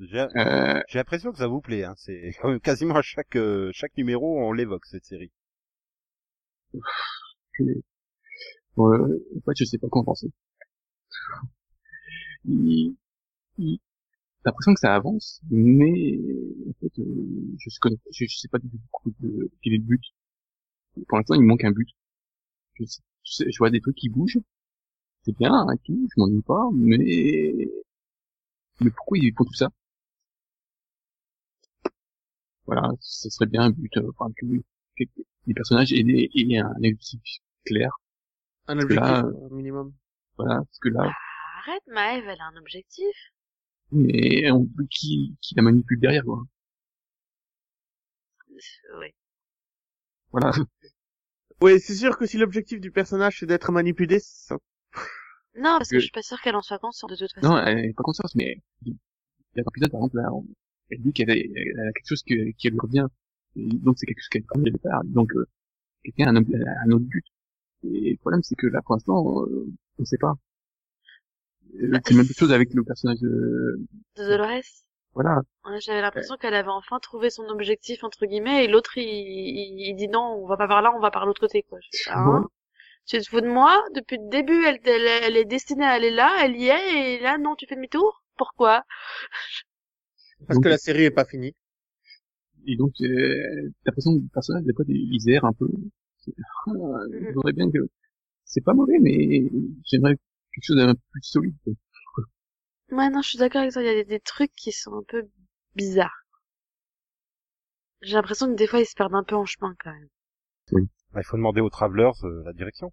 [0.00, 1.84] J'ai Euh, j'ai l'impression que ça vous plaît.
[1.84, 1.94] Hein.
[1.98, 5.30] C'est quand même quasiment à chaque euh, chaque numéro, on l'évoque cette série.
[7.60, 8.98] ouais,
[9.36, 10.30] en fait, je sais pas quoi en penser.
[12.44, 12.96] Il...
[13.58, 13.80] il-
[14.44, 16.18] T'as l'impression que ça avance, mais
[16.68, 17.70] en fait, euh, je,
[18.12, 20.02] je sais pas du tout de quel est le but.
[21.08, 21.88] Pour l'instant, il me manque un but.
[22.80, 24.38] Je, vois des trucs qui bougent,
[25.24, 27.68] c'est bien, hein, tout, je m'ennuie pas, mais
[28.80, 29.68] mais pourquoi ils font tout ça?
[32.66, 34.46] Voilà, ce serait bien un but, euh, enfin, que,
[34.98, 35.04] que
[35.46, 37.20] les personnages aient, des- aient un objectif
[37.64, 37.90] clair.
[38.66, 39.94] Un objectif là, euh, minimum.
[40.36, 41.10] Voilà, parce que là,
[41.58, 43.16] Arrête, Maëve, elle a un objectif.
[43.90, 46.42] mais on, qui, qui la manipule derrière, quoi.
[48.50, 49.14] Euh, Oui.
[50.32, 50.52] Voilà.
[51.60, 54.56] Oui, c'est sûr que si l'objectif du personnage c'est d'être manipulé, ça...
[55.56, 57.48] Non, parce que que- je suis pas sûre qu'elle en soit consciente de toute façon.
[57.48, 60.46] Non, elle est pas consciente, mais il y a un épisode, par exemple, là, on-
[60.90, 63.06] elle dit qu'elle a, quelque chose que, qui lui revient.
[63.56, 65.02] Et donc c'est quelque chose qu'elle connaît de part.
[65.04, 65.46] Donc euh,
[66.04, 67.24] quelqu'un a un, autre but.
[67.82, 69.66] Et le problème, c'est que là, pour l'instant, euh,
[69.98, 70.34] on sait pas.
[71.74, 73.80] Euh, C'est la même chose avec le personnage de...
[74.16, 74.62] De Dolores.
[75.14, 75.42] Voilà.
[75.64, 79.80] Ouais, J'avais l'impression qu'elle avait enfin trouvé son objectif entre guillemets et l'autre il, il,
[79.90, 81.78] il dit non on va pas par là on va par l'autre côté quoi.
[81.82, 82.44] Je fais, hein
[83.06, 83.82] tu te fous de moi?
[83.94, 87.20] Depuis le début elle, elle, elle est destinée à aller là elle y est et
[87.20, 88.22] là non tu fais demi-tour?
[88.36, 88.84] Pourquoi?
[90.46, 91.54] Parce Donc, que la série est pas finie.
[92.66, 95.68] Et donc, euh, t'as l'impression que le personnage, des fois, ils errent un peu.
[96.18, 96.34] C'est-
[96.66, 96.72] Ah,
[97.12, 97.78] Je voudrais bien que...
[98.44, 99.50] C'est pas mauvais, mais
[99.86, 100.16] j'aimerais
[100.52, 101.56] quelque chose d'un peu plus solide.
[102.90, 104.92] Ouais non je suis d'accord avec toi il y a des, des trucs qui sont
[104.98, 105.26] un peu
[105.74, 106.26] bizarres.
[108.02, 110.08] J'ai l'impression que des fois ils se perdent un peu en chemin quand même.
[111.12, 112.92] Bah, il faut demander aux Travelers euh, la direction.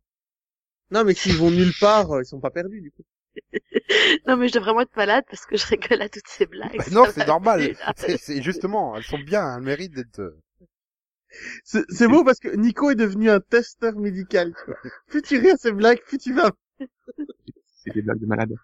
[0.91, 3.03] Non, mais s'ils vont nulle part, euh, ils sont pas perdus du coup.
[4.27, 6.77] Non mais je devrais vraiment être malade parce que je rigole à toutes ces blagues.
[6.77, 7.75] Bah, non, c'est normal.
[7.97, 10.19] C'est c'est justement, elles sont bien, elles méritent d'être.
[10.19, 10.39] euh,
[11.63, 14.53] C'est c'est beau parce que Nico est devenu un testeur médical.
[14.57, 14.79] tu vois.
[15.07, 16.51] Plus tu ris à ces blagues, plus tu vas.
[17.83, 18.49] C'est des blagues de malade.
[18.49, 18.55] De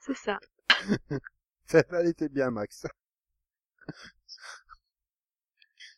[0.00, 0.40] C'est ça.
[1.66, 2.86] Celle-là, elle était bien, Max.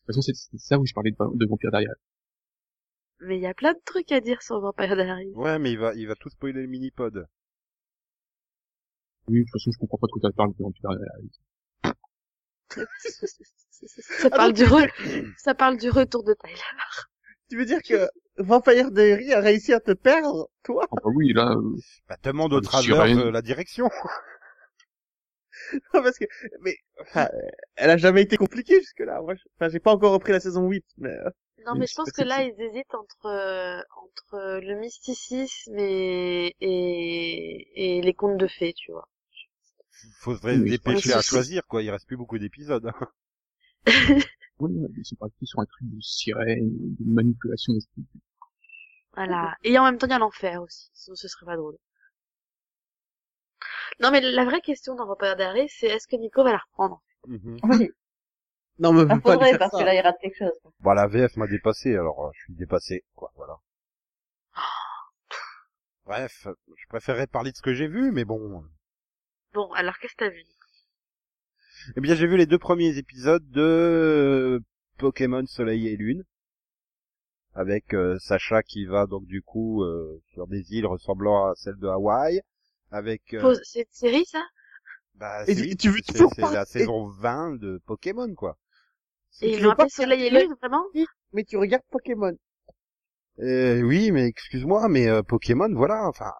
[0.05, 1.95] toute façon, c'est c'est ça où je parlais de, de vampire derrière.
[3.21, 5.33] Mais il y a plein de trucs à dire sur Vampire Diaries.
[5.35, 7.27] Ouais, mais il va, il va tout spoiler le mini-pod.
[9.29, 11.31] Oui, de toute façon, je comprends pas de quoi tu parles de vampire derrière.
[14.21, 14.91] Ça parle du re-
[15.39, 16.61] ça parle du retour de Tyler.
[17.49, 18.09] Tu veux dire que
[18.39, 20.87] Vampire Diary a réussi à te perdre, toi?
[20.91, 21.77] Ah bah oui, là, euh,
[22.09, 23.19] Bah, demande suis rien.
[23.19, 23.91] euh, la direction.
[25.93, 26.25] Parce que,
[26.61, 27.29] mais, enfin,
[27.77, 29.21] elle a jamais été compliquée jusque-là.
[29.23, 31.31] Moi, je- enfin, j'ai pas encore repris la saison 8, mais euh,
[31.65, 37.99] Non, mais je pense que là, ils hésitent entre, euh, entre le mysticisme et, et,
[37.99, 39.09] et les contes de fées, tu vois.
[40.21, 41.83] Faudrait Oui, se dépêcher ouais, à choisir, quoi.
[41.83, 42.87] Il reste plus beaucoup d'épisodes.
[42.87, 43.09] hein.
[44.61, 48.05] ouais, ils sont partis sur un truc de sirène, de manipulation d'esprit.
[49.15, 49.57] Voilà.
[49.63, 50.91] Et en même temps, il y a l'enfer aussi.
[50.95, 51.77] Sinon, ce serait pas drôle.
[53.99, 57.01] Non, mais la vraie question dans Vampire Diaries, c'est est-ce que Nico va la reprendre?
[57.27, 57.59] Mhm.
[57.65, 57.91] Oui,
[58.79, 59.79] non, mais ça pas faudrait parce ça.
[59.79, 60.73] que là il rate quelque chose.
[60.81, 63.33] Bon, la VF m'a dépassé, alors euh, je suis dépassé, quoi.
[63.37, 63.57] Voilà.
[66.07, 68.65] Bref, je préférerais parler de ce que j'ai vu, mais bon.
[69.53, 70.45] Bon, alors qu'est-ce que t'as vu?
[71.97, 74.61] Eh bien, j'ai vu les deux premiers épisodes de euh,
[74.99, 76.25] Pokémon Soleil et Lune,
[77.55, 81.77] avec euh, Sacha qui va donc du coup euh, sur des îles ressemblant à celles
[81.79, 82.41] de Hawaï,
[82.91, 83.55] avec euh.
[83.65, 84.43] C'est une série, ça?
[85.15, 88.35] bah, Et c'est- tu- veux c'est toujours c'est pas- la et- saison 20 de Pokémon
[88.35, 88.57] quoi.
[89.43, 90.85] Et ils l'ont pas appelé Soleil et Lune, vraiment?
[91.33, 92.37] Mais tu regardes Pokémon.
[93.39, 96.33] Euh, oui, mais excuse-moi, mais euh, Pokémon, voilà, enfin,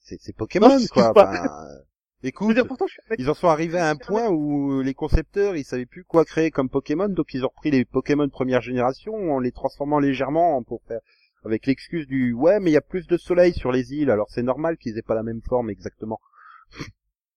[0.00, 1.10] c'est c'est Pokémon Non, quoi.
[1.10, 1.66] Enfin,
[2.22, 5.56] écoute, dire, pourtant, je suis ils en sont arrivés à un point où les concepteurs,
[5.56, 9.14] ils savaient plus quoi créer comme Pokémon, donc ils ont repris les Pokémon première génération
[9.32, 11.00] en les transformant légèrement pour faire
[11.44, 14.28] avec l'excuse du ouais, mais il y a plus de soleil sur les îles, alors
[14.30, 16.20] c'est normal qu'ils aient pas la même forme exactement.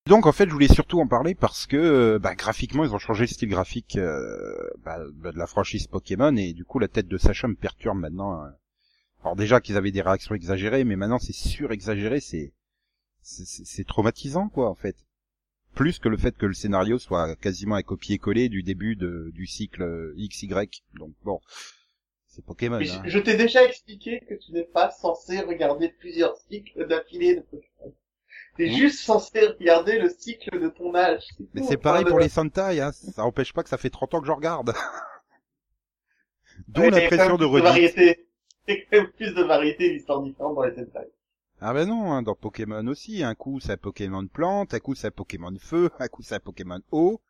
[0.08, 2.99] Donc en fait, je voulais surtout en parler parce que euh, bah, graphiquement, ils ont
[2.99, 6.88] changé le style graphique euh, bah, bah, de la franchise Pokémon et du coup la
[6.88, 8.43] tête de Sacha me perturbe maintenant.
[8.43, 8.49] euh.
[9.24, 12.53] Alors déjà qu'ils avaient des réactions exagérées, mais maintenant c'est sur-exagéré, c'est
[13.24, 14.95] c'est- traumatisant quoi en fait.
[15.74, 19.47] Plus que le fait que le scénario soit quasiment un copier-coller du début de, du
[19.47, 20.47] cycle XY.
[20.93, 21.39] Donc bon,
[22.36, 22.77] c'est Pokémon.
[22.81, 23.01] Hein.
[23.05, 27.93] je, t'ai déjà expliqué que tu n'es pas censé regarder plusieurs cycles d'affilée de Pokémon.
[28.57, 28.73] T'es Mmh.
[28.73, 31.23] juste censé regarder le cycle de ton âge.
[31.53, 32.91] Mais c'est pareil Enfin, pour le- les Sentai, hein.
[32.91, 34.73] ça empêche pas que ça fait 30 ans que je regarde.
[36.67, 37.65] D'où Ouais, l'impression de redite.
[37.65, 38.27] variété.
[38.67, 41.07] Il y a quand même plus de variété, d'histoires différentes dans les Sentai.
[41.61, 44.95] Ah ben non, hein, dans Pokémon aussi, un coup c'est un Pokémon plante, un coup
[44.95, 47.21] c'est un Pokémon feu, un coup c'est un Pokémon eau,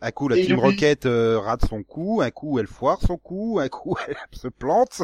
[0.00, 3.16] un coup la Et Team Rocket euh, rate son coup, un coup elle foire son
[3.16, 5.02] coup, un coup elle se plante.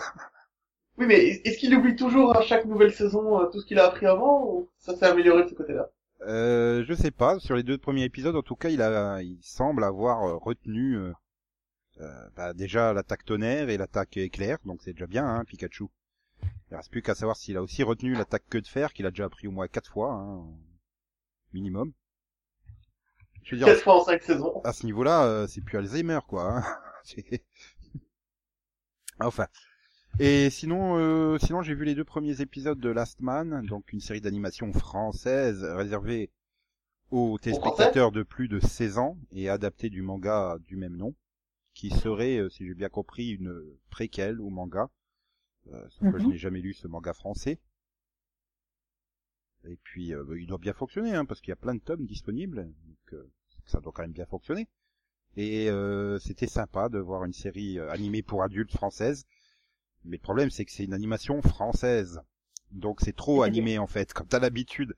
[0.96, 3.86] Oui, mais est-ce qu'il oublie toujours à chaque nouvelle saison euh, tout ce qu'il a
[3.86, 5.90] appris avant ou ça s'est amélioré de ce côté-là?
[6.22, 9.38] Euh, je sais pas, sur les deux premiers épisodes en tout cas il a, il
[9.42, 11.12] semble avoir euh, retenu euh,
[12.00, 15.84] euh, bah, déjà l'attaque tonnerre et l'attaque éclair, donc c'est déjà bien hein, Pikachu.
[16.70, 19.10] Il reste plus qu'à savoir s'il a aussi retenu l'attaque queue de fer qu'il a
[19.10, 20.44] déjà appris au moins quatre fois, hein,
[21.52, 21.92] minimum.
[23.44, 24.60] Je veux dire, fois en cinq saisons.
[24.64, 26.58] à ce niveau-là, euh, c'est plus Alzheimer, quoi.
[26.58, 26.64] hein.
[29.20, 29.46] Enfin.
[30.20, 34.00] Et sinon, euh, sinon j'ai vu les deux premiers épisodes de Last Man, donc une
[34.00, 36.30] série d'animation française réservée
[37.10, 41.14] aux téléspectateurs de plus de 16 ans et adaptée du manga du même nom,
[41.74, 43.54] qui serait, euh, si j'ai bien compris, une
[43.90, 44.90] préquelle au manga.
[45.72, 46.32] Euh, sauf que je Mhm.
[46.32, 47.60] n'ai jamais lu ce manga français.
[49.64, 51.80] Et puis, euh, bah, il doit bien fonctionner, hein, parce qu'il y a plein de
[51.80, 52.70] tomes disponibles,
[53.10, 53.30] donc euh,
[53.66, 54.68] ça doit quand même bien fonctionner.
[55.36, 59.26] Et euh, c'était sympa de voir une série euh, animée pour adultes française.
[60.04, 62.20] Mais le problème, c'est que c'est une animation française.
[62.72, 64.12] Donc c'est trop animé en fait.
[64.12, 64.94] Comme t'as l'habitude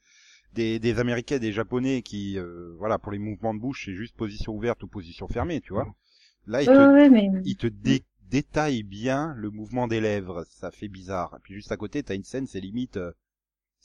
[0.55, 3.95] des, des Américains, et des Japonais qui, euh, voilà, pour les mouvements de bouche, c'est
[3.95, 5.89] juste position ouverte ou position fermée, tu vois.
[6.47, 10.71] Là, ils te, ouais, mais il te dé- détaille bien le mouvement des lèvres, ça
[10.71, 11.35] fait bizarre.
[11.37, 13.13] Et puis juste à côté, t'as une scène, c'est limite, euh,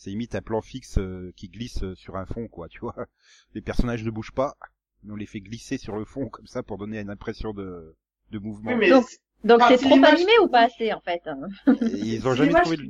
[0.02, 2.95] c'est limite un plan fixe euh, qui glisse euh, sur un fond, quoi, tu vois.
[3.54, 4.56] Les personnages ne bougent pas,
[5.04, 7.95] mais on les fait glisser sur le fond comme ça pour donner une impression de,
[8.32, 8.72] de mouvement.
[8.72, 9.06] Oui, mais Donc,
[9.43, 11.38] Donc Ah, c'est trop animé ou pas assez en fait hein?
[11.68, 12.89] Et ils ont si jamais l'image trouvé qui le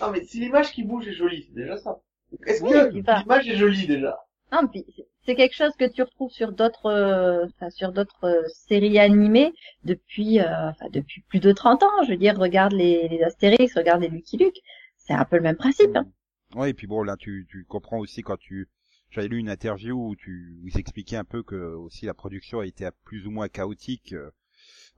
[0.00, 1.98] Non, mais si l'image qui bouge est jolie, c'est déjà ça.
[2.46, 4.18] Est-ce Oui, que l'image est jolie déjà?
[4.52, 8.24] Non, puis c'est- c'est quelque chose que tu retrouves sur d'autres, euh, enfin, sur d'autres
[8.24, 9.52] euh, séries animées
[9.84, 12.02] depuis, euh, enfin, depuis plus de 30 ans.
[12.04, 14.58] Je veux dire, regarde les, les Astérix, regarde les Lucky Luke.
[15.08, 15.96] C'est un peu le même principe.
[15.96, 16.06] Hein.
[16.54, 18.68] Ouais, et puis bon, là, tu, tu comprends aussi quand tu,
[19.10, 22.60] j'avais lu une interview où tu, où ils expliquaient un peu que aussi la production
[22.60, 24.30] a été plus ou moins chaotique euh,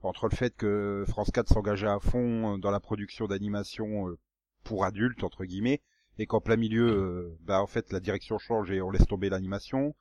[0.03, 4.19] entre le fait que France 4 s'engageait à fond euh, dans la production d'animation euh,
[4.65, 5.81] pour adultes entre guillemets,
[6.19, 9.95] et qu'en plein milieu, bah en fait la direction change et on laisse tomber l'animation.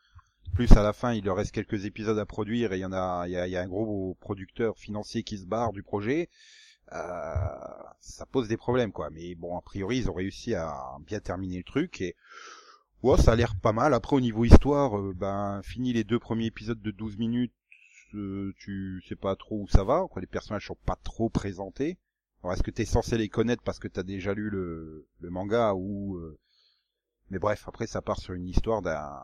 [0.54, 2.92] Plus à la fin, il leur reste quelques épisodes à produire et il y en
[2.92, 6.28] a, il y a, y a un gros producteur financier qui se barre du projet.
[6.92, 7.34] Euh,
[8.00, 9.10] ça pose des problèmes quoi.
[9.10, 12.16] Mais bon, a priori, ils ont réussi à bien terminer le truc et
[13.02, 13.94] ouais, ça a l'air pas mal.
[13.94, 17.52] Après, au niveau histoire, euh, ben fini les deux premiers épisodes de 12 minutes,
[18.14, 20.06] euh, tu sais pas trop où ça va.
[20.10, 21.98] Quoi, les personnages sont pas trop présentés.
[22.42, 26.16] Alors, est-ce que t'es censé les connaître parce que t'as déjà lu le, manga ou
[26.16, 26.38] euh,
[27.30, 29.22] mais bref, après ça part sur une histoire d'un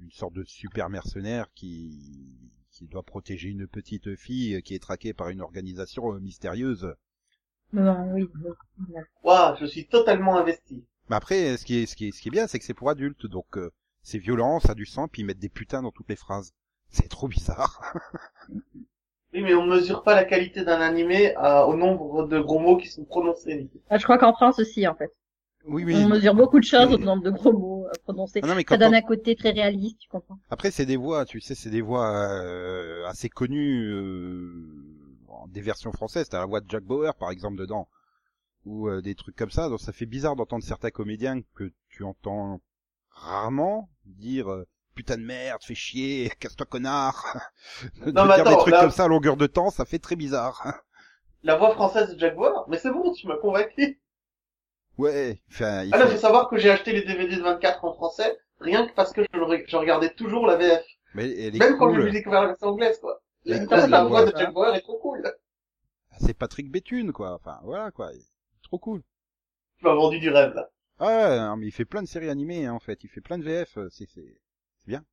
[0.00, 2.50] une sorte de super mercenaire qui
[2.82, 6.94] qui doit protéger une petite fille qui est traquée par une organisation euh, mystérieuse.
[7.72, 8.28] Non, oui.
[9.22, 10.84] Waouh, je suis totalement investi.
[11.08, 12.74] Mais après, ce qui est, ce qui est, ce qui est bien, c'est que c'est
[12.74, 13.70] pour adultes, donc euh,
[14.02, 16.52] c'est violent, ça a du sang, puis ils mettent des putains dans toutes les phrases.
[16.88, 17.94] C'est trop bizarre.
[19.34, 22.76] Oui, mais on mesure pas la qualité d'un animé à- au nombre de gros mots
[22.76, 23.70] qui sont prononcés.
[23.88, 25.10] Ah, Je crois qu'en France aussi, en fait.
[25.66, 25.94] Oui, oui.
[25.96, 28.40] On mesure beaucoup de choses au nombre de gros mots prononcés.
[28.42, 30.86] Ah non, mais quand Ça donne on- un côté très réaliste, tu comprends Après, c'est
[30.86, 34.52] des voix, tu sais, c'est des voix euh, assez connues, euh,
[35.28, 36.28] en- des versions françaises.
[36.28, 37.88] T'as la voix de Jack Bauer, par exemple, dedans,
[38.64, 39.68] ou euh, des trucs comme ça.
[39.68, 42.60] Donc, ça fait bizarre d'entendre certains comédiens que tu entends
[43.10, 47.38] rarement dire euh, putain de merde, fais chier, casse-toi connard.
[48.04, 49.98] de Non, mais dire des trucs là- comme ça à longueur de temps, ça fait
[50.00, 50.80] très bizarre.
[51.44, 52.64] La voix française de Jack Bauer?
[52.68, 54.00] Mais c'est bon, tu m'as convaincu.
[54.98, 57.84] Ouais, enfin, il Ah là, faut- faut savoir que j'ai acheté les DVD de 24
[57.84, 60.84] en français, rien que parce que je, le re- je regardais toujours la VF.
[61.14, 62.04] mais elle est Même quand cool.
[62.06, 63.20] j'ai découvert la version anglaise, quoi.
[63.44, 65.22] La, voix de Jack Bauer est trop cool.
[66.20, 67.34] C'est Patrick Béthune, quoi.
[67.34, 68.10] Enfin, voilà, quoi.
[68.62, 69.02] Trop cool.
[69.78, 70.70] Tu m'as vendu du rêve, là.
[71.00, 73.02] Ah non, mais il fait plein de séries animées, hein, en fait.
[73.02, 74.20] Il fait plein de VF, euh, c'est, c'est,
[74.78, 75.04] c'est bien.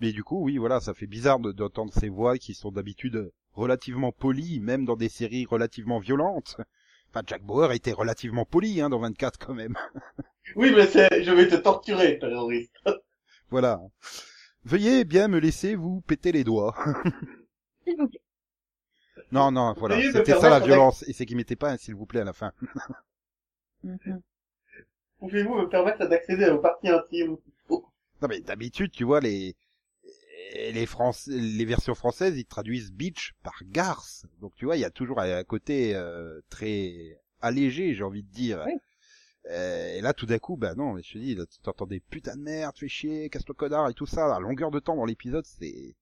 [0.00, 3.32] Mais du coup, oui, voilà, ça fait bizarre de- d'entendre ces voix qui sont d'habitude
[3.54, 6.56] relativement polies, même dans des séries relativement violentes.
[7.14, 9.76] Enfin, Jack Bauer était relativement poli, hein, dans 24 quand même.
[10.56, 12.74] Oui, mais c'est, je vais te torturer, terroriste.
[13.50, 13.80] voilà.
[14.64, 16.74] Veuillez bien me laisser vous péter les doigts.
[17.84, 18.20] S'il vous plaît.
[19.30, 19.94] non, non, voilà.
[19.94, 21.08] Veuillez C'était ça permettre la violence.
[21.08, 22.52] Et c'est qu'il mettait pas un s'il vous plaît à la fin.
[23.84, 24.20] Mhm.
[25.20, 27.36] Pouvez-vous me permettre d'accéder aux parties intimes
[27.70, 29.54] Non mais d'habitude, tu vois les
[30.54, 34.26] les France, les versions françaises, ils traduisent beach par garce.
[34.40, 38.30] Donc tu vois, il y a toujours un côté euh, très allégé, j'ai envie de
[38.30, 38.62] dire.
[38.66, 38.72] Oui.
[39.50, 42.42] Euh, et là, tout d'un coup, bah non, je te dis, tu des putains de
[42.42, 45.96] merde, fais chier, casse-toi connard et tout ça, à longueur de temps dans l'épisode, c'est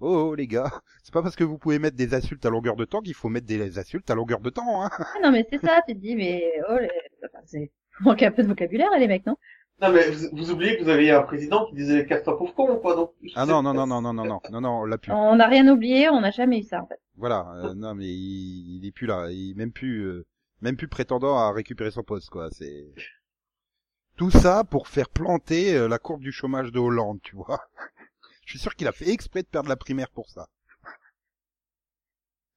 [0.00, 0.70] Oh, oh, les gars,
[1.02, 3.28] c'est pas parce que vous pouvez mettre des insultes à longueur de temps qu'il faut
[3.28, 4.88] mettre des insultes à longueur de temps, hein.
[4.98, 6.90] Ah non, mais c'est ça, tu te dis, mais oh, les...
[7.26, 7.70] enfin, c'est
[8.00, 9.36] manque un peu de vocabulaire, les mecs, non?
[9.80, 12.76] Non, mais vous, vous oubliez que vous aviez un président qui disait casse-toi pauvre con,
[12.78, 13.12] quoi, donc.
[13.34, 15.10] Ah non, non, non, non, non, non, non, non, non, on l'a plus.
[15.12, 17.00] On n'a rien oublié, on n'a jamais eu ça, en fait.
[17.16, 20.26] Voilà, euh, non, mais il, il est plus là, il est même plus, euh,
[20.60, 22.88] même plus prétendant à récupérer son poste, quoi, c'est...
[24.16, 27.60] Tout ça pour faire planter euh, la courbe du chômage de Hollande, tu vois.
[28.44, 30.48] Je suis sûr qu'il a fait exprès de perdre la primaire pour ça.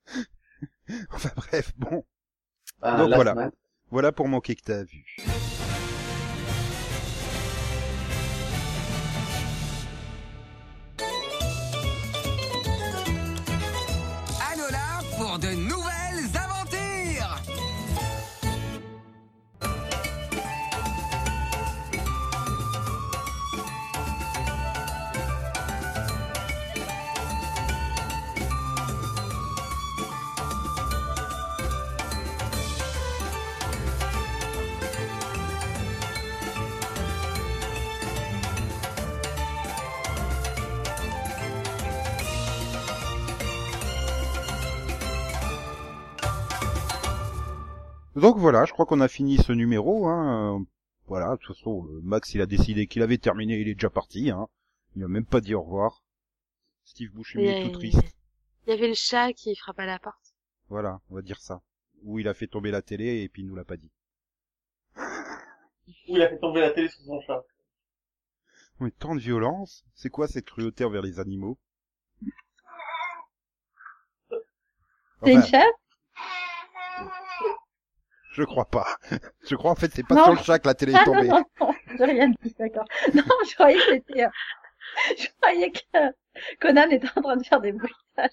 [1.12, 2.04] enfin bref, bon.
[2.82, 3.34] Ah, Donc là, voilà.
[3.36, 3.52] mal.
[3.92, 5.06] Voilà pour manquer que t'as vu.
[48.24, 50.08] Donc voilà, je crois qu'on a fini ce numéro.
[50.08, 50.66] Hein.
[51.08, 53.90] Voilà, de toute façon, euh, Max il a décidé qu'il avait terminé, il est déjà
[53.90, 54.30] parti.
[54.30, 54.48] Hein.
[54.96, 56.06] Il a même pas dit au revoir.
[56.86, 58.00] Steve Buscemi est tout triste.
[58.66, 60.34] Il y avait le chat qui frappe à la porte.
[60.70, 61.62] Voilà, on va dire ça.
[62.04, 63.92] Ou il a fait tomber la télé et puis il nous l'a pas dit.
[64.96, 67.44] Où il a fait tomber la télé sur son chat.
[68.80, 71.58] Mais tant de violence, c'est quoi cette cruauté envers les animaux?
[75.26, 75.76] C'est une chatte?
[78.34, 78.98] Je crois pas.
[79.50, 80.24] Je crois en fait c'est pas Non.
[80.26, 81.28] sur le chat que la télé est Ah non, tombée.
[81.28, 82.86] non, non, j'ai rien dit, d'accord.
[83.14, 84.24] Non, je croyais que c'était...
[84.26, 84.30] euh,
[85.18, 86.00] Je croyais que
[86.60, 88.30] Conan était en train de faire des bruitages.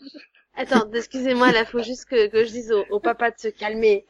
[0.57, 4.05] Attends, excusez-moi, là, faut juste que, que je dise au, au papa de se calmer.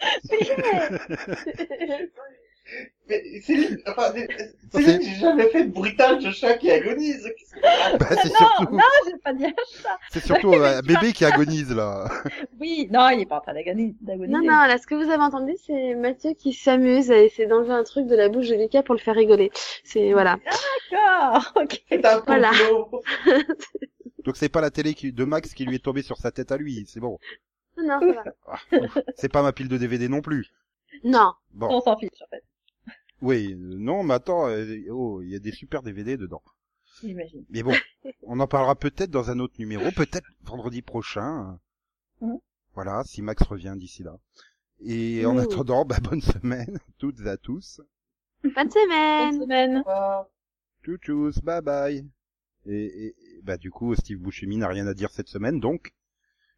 [3.08, 4.12] Mais c'est lui, enfin,
[4.78, 7.24] j'ai jamais fait de bruitage de chat qui agonise.
[7.36, 9.52] Qu'est-ce que- Bah, c'est Non, surtout, non, j'ai pas dit
[9.82, 9.98] ça.
[10.12, 12.08] c'est surtout euh, un bébé qui agonise là.
[12.60, 13.96] Oui, non, il est pas en train d'agoniser.
[14.06, 17.72] Non, non, là, ce que vous avez entendu, c'est Mathieu qui s'amuse à essayer d'enlever
[17.72, 19.50] un truc de la bouche de Lucas pour le faire rigoler.
[19.82, 20.38] C'est, voilà.
[20.92, 21.82] D'accord, ok.
[21.88, 22.52] C'est un Voilà.
[24.24, 26.52] Donc c'est pas la télé qui- de Max qui lui est tombée sur sa tête
[26.52, 27.18] à lui, c'est bon.
[27.78, 29.02] Non, non, ça va.
[29.16, 30.52] C'est pas ma pile de DVD non plus.
[31.04, 31.32] Non.
[31.52, 32.42] Bon, On s'en fiche, en fait,
[33.22, 36.42] oui, euh, non, mais attends, euh, oh, il y a des super DVD dedans.
[37.02, 37.44] j'imagine.
[37.50, 37.74] Mais bon,
[38.22, 41.58] on en parlera peut-être dans un autre numéro, peut-être vendredi prochain.
[42.20, 42.38] Mhm.
[42.74, 44.18] Voilà, si Max revient d'ici là.
[44.82, 47.80] Et en attendant, bah, bonne semaine, toutes et à tous.
[48.42, 49.40] Bonne Bonne semaine.
[49.42, 49.82] semaine.
[49.86, 50.26] Ah.
[50.82, 52.06] Tchou tchous, bye bye.
[52.66, 55.94] Et, et- bah du coup, Steve Buscemi n'a rien à dire cette semaine, donc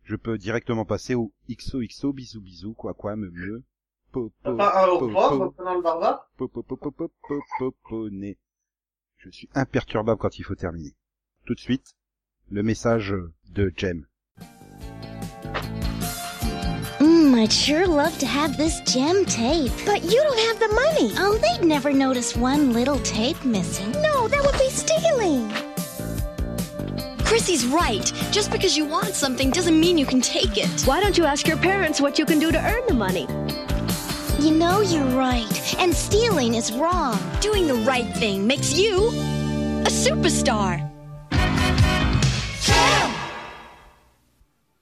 [0.04, 3.62] je peux directement passer au XOXO, bisous bisous, quoi quoi, me me.
[9.16, 10.94] Je suis imperturbable quand il faut terminer.
[11.46, 11.94] Tout de suite,
[12.50, 13.14] le message
[13.50, 14.06] de Jem.
[17.00, 19.72] Mmm, I'd sure love to have this gem tape.
[19.86, 21.12] But you don't have the money.
[21.18, 23.90] Oh, they'd never notice one little tape missing.
[24.02, 25.50] No, that would be stealing.
[27.24, 28.12] Chrissy's right.
[28.30, 30.68] Just because you want something doesn't mean you can take it.
[30.82, 33.26] Why don't you ask your parents what you can do to earn the money?
[34.42, 37.16] You know you're right, and stealing is wrong.
[37.40, 40.91] Doing the right thing makes you a superstar.